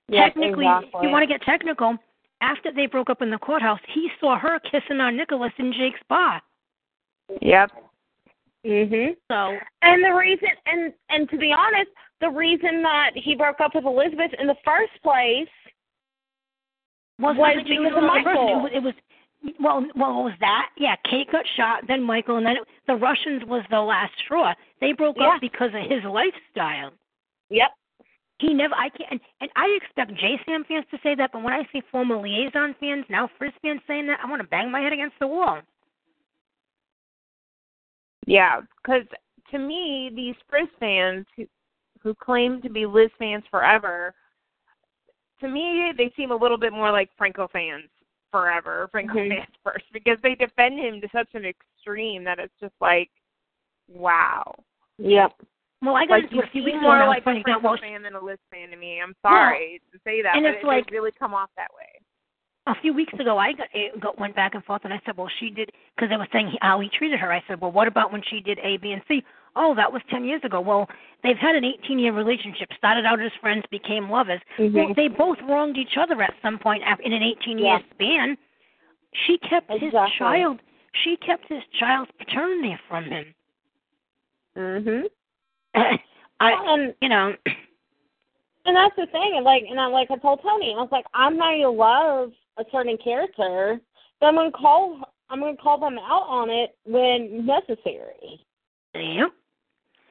[0.09, 1.01] Yep, Technically, exactly.
[1.05, 1.99] you want to get technical,
[2.41, 5.99] after they broke up in the courthouse, he saw her kissing on Nicholas in Jake's
[6.09, 6.41] bar.
[7.43, 7.73] Yep.
[8.67, 9.17] Mhm.
[9.31, 11.91] So And the reason, and and to be honest,
[12.21, 15.49] the reason that he broke up with Elizabeth in the first place
[17.19, 18.25] was Was nothing to do because with of the person.
[18.25, 18.49] Michael.
[18.49, 18.95] It was, it was
[19.61, 20.71] well, well, was that?
[20.77, 24.53] Yeah, Kate got shot, then Michael, and then it, the Russians was the last straw.
[24.81, 25.35] They broke Yeah.
[25.35, 26.93] up because of his lifestyle.
[27.51, 27.71] Yep.
[28.39, 28.75] He never.
[28.75, 29.13] I can't.
[29.13, 32.75] And, and I expect JaSam fans to say that, but when I see former Liason
[32.81, 35.61] fans now Frizz fans saying that, I want to bang my head against the wall.
[38.27, 39.03] Yeah, because
[39.51, 41.47] to me, these Frizz fans who
[42.03, 44.15] who claim to be Liz fans forever,
[45.41, 47.89] to me, they seem a little bit more like Franco fans
[48.31, 49.29] forever, Franco Mhm.
[49.39, 53.11] fans first, because they defend him to such an extreme that it's just like,
[53.89, 54.55] wow.
[54.99, 55.33] Yep.
[55.83, 57.77] Well, I got Like into you a few seem more and like a Franco well,
[57.79, 59.01] fan than a Liz fan to me.
[59.03, 61.71] I'm sorry to say that, and but it's it, like- they really come off that
[61.75, 61.96] way.
[62.67, 65.17] A few weeks ago I got, it got went back and forth and I said,
[65.17, 67.33] well, she did because they were saying he- how he treated her.
[67.33, 69.23] I said, well, what about when she did A, B, and C?
[69.55, 70.61] Oh, that was ten years ago.
[70.61, 70.87] Well,
[71.23, 72.69] they've had an 18 year relationship.
[72.77, 74.41] Started out as friends, became lovers.
[74.59, 74.97] Well, Mhm.
[74.97, 77.95] they both wronged each other at some point in an 18 year Yeah.
[77.95, 78.37] span.
[79.25, 80.61] She kept his child.
[80.93, 83.35] She kept his child's paternity from him.
[84.57, 85.09] Mhm.
[86.41, 87.35] I, And you know,
[88.67, 89.37] and that's the thing.
[89.37, 92.33] And like, and I like I told Tony, I was like, I'm not gonna love
[92.59, 93.81] a certain character,
[94.21, 95.01] but I'm gonna call.
[95.29, 98.41] I'm gonna call them out on it when necessary.
[98.95, 99.33] yep.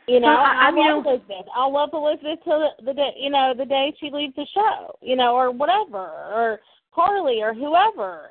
[0.07, 1.47] You know, Well, I- I, I mean, love Elizabeth.
[1.55, 4.95] I'll love Elizabeth till the, the day, you know, the day she leaves the show,
[5.01, 6.59] you know, or whatever, or
[6.93, 8.29] Carly or whoever.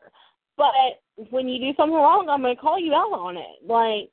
[0.57, 3.57] But when you do something wrong, I'm gonna call you out on it.
[3.66, 4.12] Like,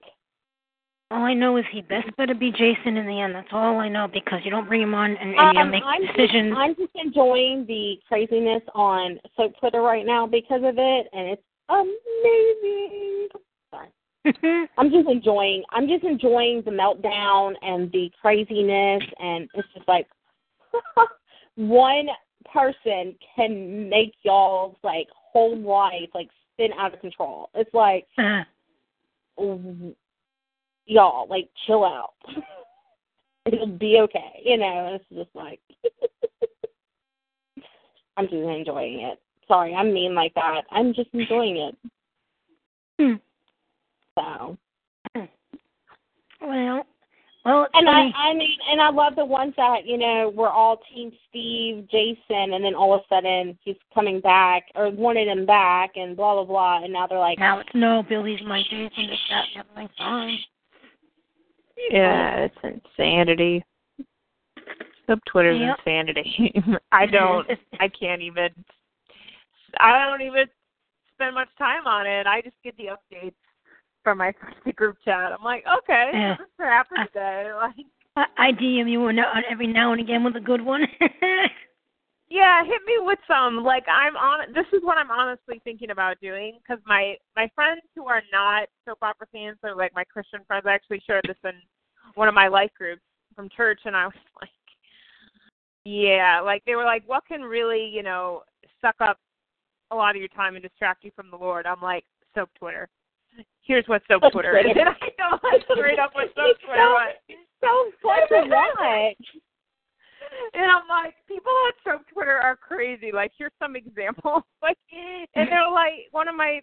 [1.11, 3.35] All I know is he best better be Jason in the end.
[3.35, 5.83] That's all I know because you don't bring him on and, and you um, make
[5.83, 6.51] I'm decisions.
[6.51, 11.27] Just, I'm just enjoying the craziness on soap Twitter right now because of it, and
[11.27, 13.27] it's amazing.
[13.71, 14.69] Sorry.
[14.77, 15.63] I'm just enjoying.
[15.71, 20.07] I'm just enjoying the meltdown and the craziness, and it's just like
[21.55, 22.07] one
[22.53, 27.49] person can make y'all's like whole life like spin out of control.
[27.53, 28.43] It's like Uh,
[29.37, 29.93] w-
[30.91, 32.13] y'all like chill out.
[33.45, 34.99] It'll be okay, you know.
[34.99, 35.59] It's just like
[38.17, 39.19] I'm just enjoying it.
[39.47, 40.61] Sorry, I'm mean like that.
[40.69, 41.77] I'm just enjoying it.
[42.99, 43.15] Hmm.
[44.17, 44.57] So
[46.41, 46.85] Well,
[47.45, 48.13] Well, And I, funny.
[48.15, 52.53] I mean, and I love the ones that you know were all Team Steve, Jason,
[52.53, 56.35] and then all of a sudden he's coming back or wanted him back, and blah
[56.35, 59.65] blah blah, and now they're like, now it's no, Billy's my Jason, this, that, and
[59.71, 59.89] everything.
[59.97, 60.37] Fine.
[61.89, 63.63] Yeah, it's insanity.
[65.07, 65.77] Sub Twitter's Yep.
[65.79, 66.53] insanity.
[66.91, 67.47] I don't.
[67.79, 68.49] I can't even.
[69.79, 70.45] I don't even
[71.13, 72.27] spend much time on it.
[72.27, 73.33] I just get the updates
[74.03, 74.33] from my
[74.75, 75.31] group chat.
[75.31, 76.35] I'm like, okay, Yeah.
[76.37, 77.51] this happened today.
[77.55, 77.75] Like,
[78.15, 80.85] I, I DM you on- on every now and again with a good one.
[82.31, 83.57] Yeah, hit me with some.
[83.61, 84.53] Like, I'm on.
[84.53, 88.69] This is what I'm honestly thinking about doing because my my friends who are not
[88.85, 91.51] soap opera fans, so like my Christian friends, I actually shared this in
[92.15, 93.01] one of my life groups
[93.35, 94.49] from church, and I was like,
[95.83, 98.43] yeah, like they were like, what can really, you know,
[98.79, 99.17] suck up
[99.91, 101.65] a lot of your time and distract you from the Lord?
[101.65, 102.87] I'm like, soap Twitter.
[103.63, 104.65] Here's what soap Soap Twitter is.
[104.69, 107.15] And I know like straight up what soap Twitter so- was.
[107.59, 109.15] so fun to watch.
[110.53, 113.11] And I'm like, people on soap Twitter are crazy.
[113.13, 114.43] Like, here's some examples.
[114.61, 114.77] Like,
[115.33, 116.61] and they're like, one of my,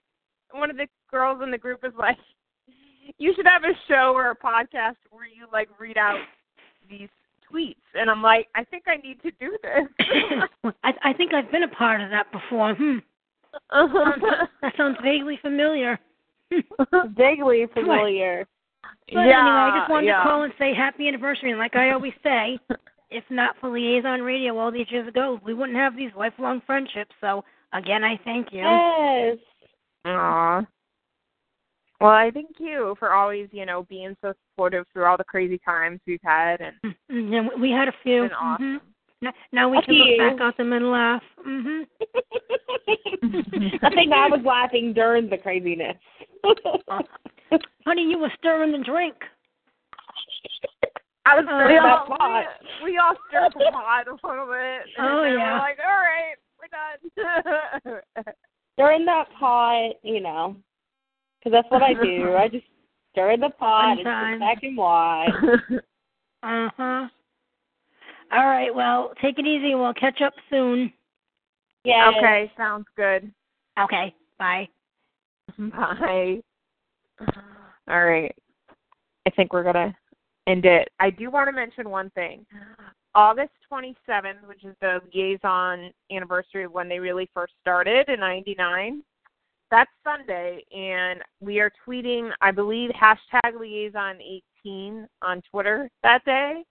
[0.52, 2.16] one of the girls in the group is like,
[3.18, 6.20] you should have a show or a podcast where you like read out
[6.88, 7.08] these
[7.50, 7.74] tweets.
[7.94, 10.42] And I'm like, I think I need to do this.
[10.84, 12.74] I, I think I've been a part of that before.
[12.74, 12.98] Hmm.
[13.72, 15.98] That sounds vaguely familiar.
[17.16, 18.46] Vaguely familiar.
[19.12, 20.18] But anyway, I just wanted yeah.
[20.18, 21.50] to call and say happy anniversary.
[21.50, 22.58] And like I always say,
[23.10, 27.14] if not for Liason Radio all these years ago, we wouldn't have these lifelong friendships.
[27.20, 28.60] So again, I thank you.
[28.60, 29.38] Yes.
[30.04, 30.62] Aw.
[32.00, 35.58] Well, I thank you for always, you know, being so supportive through all the crazy
[35.64, 36.76] times we've had, and
[37.10, 38.24] Mm, Yeah, we- we had a few.
[38.24, 38.80] it's been awesome.
[38.80, 38.82] Mhm.
[39.20, 41.24] Now, now we A can look back at them and laugh.
[41.42, 41.82] hmm
[43.82, 45.96] I think I was laughing during the craziness.
[47.84, 49.16] Honey, you were stirring the drink.
[51.28, 52.44] I was Oh, we that all pot.
[52.82, 54.86] we, we all stirred the pot a little bit.
[54.98, 55.52] and Oh, then yeah.
[55.52, 56.36] We're like, all right,
[57.84, 58.24] we're done.
[58.78, 60.56] during that pot, you know,
[61.38, 62.34] because that's what I do.
[62.36, 62.64] I just
[63.12, 64.34] stir the pot and Sometimes.
[64.34, 65.30] sit back and watch.
[66.42, 67.08] Uh huh.
[68.32, 68.74] All right.
[68.74, 69.72] Well, take it easy.
[69.72, 70.92] And we'll catch up soon.
[71.84, 72.12] Yeah.
[72.16, 73.30] okay, sounds good.
[73.78, 74.14] Okay.
[74.38, 74.68] Bye.
[75.58, 76.40] Bye.
[77.88, 78.34] All right.
[79.26, 79.96] I think we're gonna
[80.48, 80.88] end it.
[80.98, 82.46] I do want to mention one thing.
[83.14, 89.02] August 27th, which is the Liason anniversary of when they really first started in '99.
[89.70, 96.64] That's Sunday, and we are tweeting, I believe, hashtag Liason18 on Twitter that day.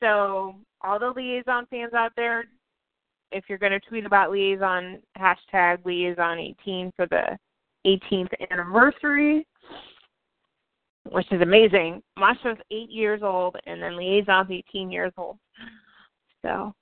[0.00, 2.44] So all the Liason fans out there,
[3.32, 7.38] if you're going to tweet about Liason, hashtag Liason18 for the
[7.86, 9.46] 18th anniversary,
[11.10, 12.02] which is amazing.
[12.18, 15.36] Masha's eight years old, and then Liason's 18 years old.
[16.42, 16.72] So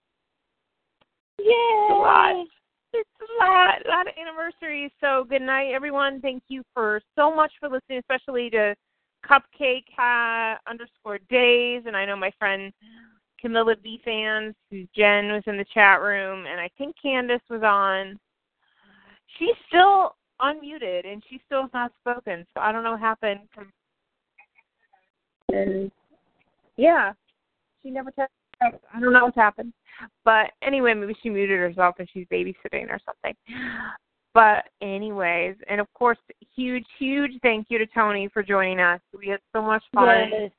[1.39, 1.45] Yay.
[1.47, 2.47] it's a lot.
[2.93, 4.91] It's a lot, a lot of anniversaries.
[5.01, 6.21] So good night, everyone.
[6.21, 8.75] Thank you for so much for listening, especially to
[9.27, 12.73] Cupcake uh, underscore Days, and I know my friend
[13.41, 14.55] Camilla B fans,
[14.97, 18.19] Jen was in the chat room, and I think Candace was on.
[19.39, 22.47] She's still unmuted, and she still has not spoken.
[22.55, 23.41] So I don't know what happened.
[25.53, 25.91] And
[26.77, 27.12] yeah,
[27.83, 28.27] she never texted.
[28.61, 29.73] I don't know what's happened.
[30.25, 33.35] But anyway, maybe she muted herself and she's babysitting or something.
[34.35, 36.19] But anyways, and of course,
[36.55, 39.01] huge, huge thank you to Tony for joining us.
[39.16, 40.51] We had so much fun, Yes.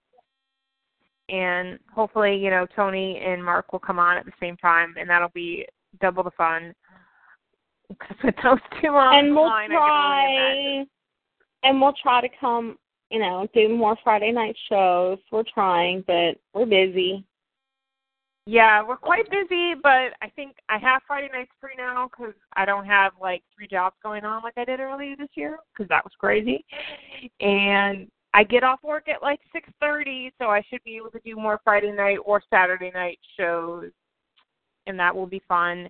[1.30, 5.10] and hopefully, you know, Tony and Mark will come on at the same time, and
[5.10, 5.66] that'll be
[6.02, 6.74] double the fun.
[7.88, 10.88] Because with those two on And we'll line, I can only imagine.
[11.62, 11.70] try.
[11.70, 12.78] And we'll try to come,
[13.10, 15.18] you know, do more Friday night shows.
[15.32, 17.26] We're trying, but we're busy.
[18.46, 22.66] Yeah, we're quite busy, but I think I have Friday nights free now because I
[22.66, 26.04] don't have like three jobs going on like I did earlier this year because that
[26.04, 26.66] was crazy.
[27.40, 31.20] And I get off work at like six thirty, so I should be able to
[31.24, 33.92] do more Friday night or Saturday night shows,
[34.88, 35.88] and that will be fun.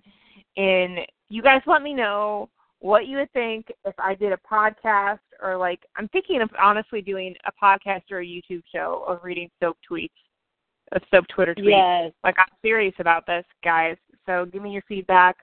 [0.56, 0.98] And
[1.30, 2.50] you guys let me know
[2.80, 7.02] what you would think if I did a podcast or like I'm thinking of honestly
[7.02, 10.08] doing a podcast or a YouTube show of reading soap tweets,
[10.92, 12.06] of soap Twitter tweets.
[12.06, 12.12] Yes.
[12.24, 13.96] Like I'm serious about this, guys.
[14.26, 15.36] So give me your feedback.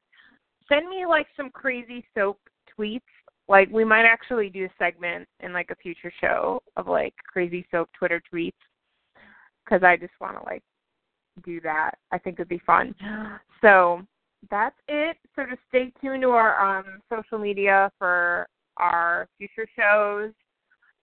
[0.67, 2.39] Send me like some crazy soap
[2.77, 3.01] tweets.
[3.47, 7.65] Like we might actually do a segment in like a future show of like crazy
[7.71, 8.51] soap Twitter tweets
[9.63, 10.63] because I just want to like
[11.45, 11.91] do that.
[12.11, 12.95] I think it'd be fun.
[13.61, 14.01] So
[14.49, 15.17] that's it.
[15.35, 18.47] So just stay tuned to our um, social media for
[18.77, 20.31] our future shows.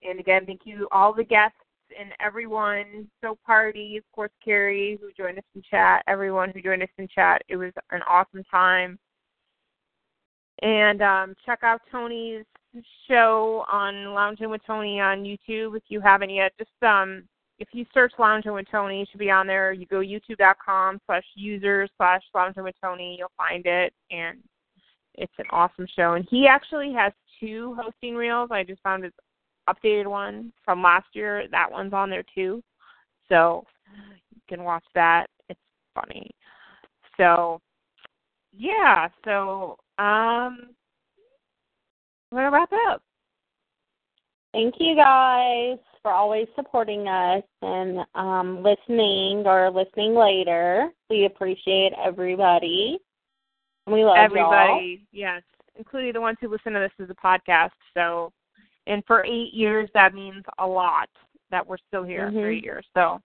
[0.07, 1.57] And again, thank you all the guests
[1.99, 3.07] and everyone.
[3.21, 7.07] So party, of course, Carrie who joined us in chat, everyone who joined us in
[7.07, 7.41] chat.
[7.47, 8.99] It was an awesome time.
[10.61, 12.45] And um, check out Tony's
[13.07, 16.53] show on Loungin' with Tony on YouTube if you haven't yet.
[16.57, 17.23] Just um,
[17.59, 19.71] if you search Loungin' with Tony, it should be on there.
[19.71, 24.39] You go youtube.com slash user slash Loungin' with Tony, you'll find it, and
[25.15, 26.13] it's an awesome show.
[26.13, 28.49] And he actually has two hosting reels.
[28.51, 29.13] I just found his
[29.69, 31.45] updated one from last year.
[31.51, 32.61] That one's on there too,
[33.29, 33.65] so
[34.33, 35.27] you can watch that.
[35.49, 35.59] It's
[35.93, 36.29] funny.
[37.17, 37.61] So
[38.51, 40.75] yeah, so um,
[42.31, 43.01] I'm gonna wrap it up.
[44.55, 50.87] Thank you guys for always supporting us and um, listening or listening later.
[51.09, 52.99] We appreciate everybody.
[53.85, 55.05] We love everybody.
[55.11, 55.41] Yes,
[55.75, 57.71] including the ones who listen to this as a podcast.
[57.93, 58.31] So,
[58.87, 61.09] and for eight years, that means a lot
[61.51, 62.37] that we're still here mm-hmm.
[62.37, 62.85] for eight years.
[62.93, 63.19] So,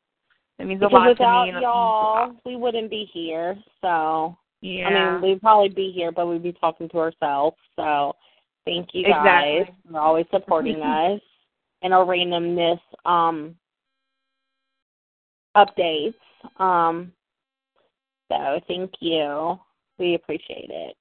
[0.59, 1.55] that means because a lot without to me.
[1.55, 3.57] Without y'all, we wouldn't be here.
[3.81, 4.89] So, yeah.
[4.89, 7.57] I mean, we'd probably be here, but we'd be talking to ourselves.
[7.77, 8.17] So,
[8.71, 9.75] thank you guys exactly.
[9.91, 11.21] for always supporting us
[11.83, 13.55] and our randomness um,
[15.57, 16.15] updates.
[16.59, 17.13] Um,
[18.31, 19.59] so, thank you.
[19.99, 20.97] We appreciate it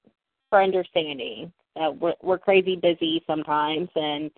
[0.48, 4.30] for understanding that we're, we're crazy busy sometimes, and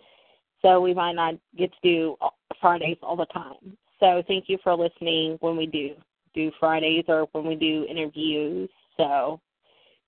[0.60, 2.16] so we might not get to do
[2.60, 3.76] Fridays all the time.
[3.98, 5.94] So thank you for listening when we do
[6.34, 8.68] do Fridays or when we do interviews.
[8.96, 9.40] So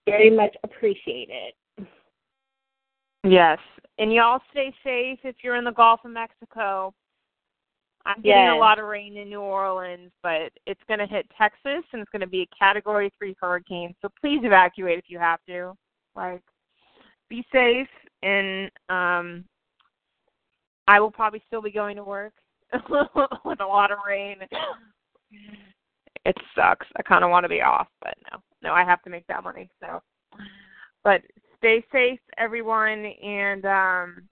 [0.06, 1.54] very much appreciate it.
[3.24, 3.58] Yes,
[3.98, 6.92] and y'all stay safe if you're in the Gulf of Mexico.
[8.06, 8.54] I'm getting yes.
[8.54, 12.10] a lot of rain in New Orleans, but it's going to hit Texas and it's
[12.10, 13.94] going to be a Category Three hurricane.
[14.02, 15.72] So please evacuate if you have to.
[16.14, 16.42] Like,
[17.28, 17.88] be safe,
[18.22, 19.44] and um,
[20.86, 22.34] I will probably still be going to work
[23.44, 24.36] with a lot of rain.
[26.24, 26.86] It sucks.
[26.96, 29.44] I kind of want to be off, but no, no, I have to make that
[29.44, 29.68] money.
[29.80, 30.00] So,
[31.02, 31.22] but
[31.58, 34.28] stay safe, everyone, and um,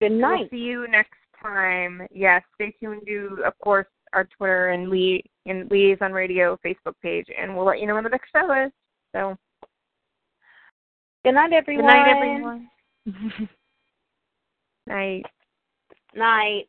[0.00, 0.40] good night.
[0.40, 2.06] We'll see you next time.
[2.10, 7.26] Yes, stay tuned to, of course, our Twitter and Lee and Liason Radio Facebook page,
[7.40, 8.72] and we'll let you know when the next show is.
[9.14, 9.36] So,
[11.24, 11.84] good night, everyone.
[11.84, 12.70] Good night, everyone.
[14.86, 15.26] night.
[16.14, 16.68] Night.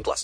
[0.01, 0.19] 18 plus.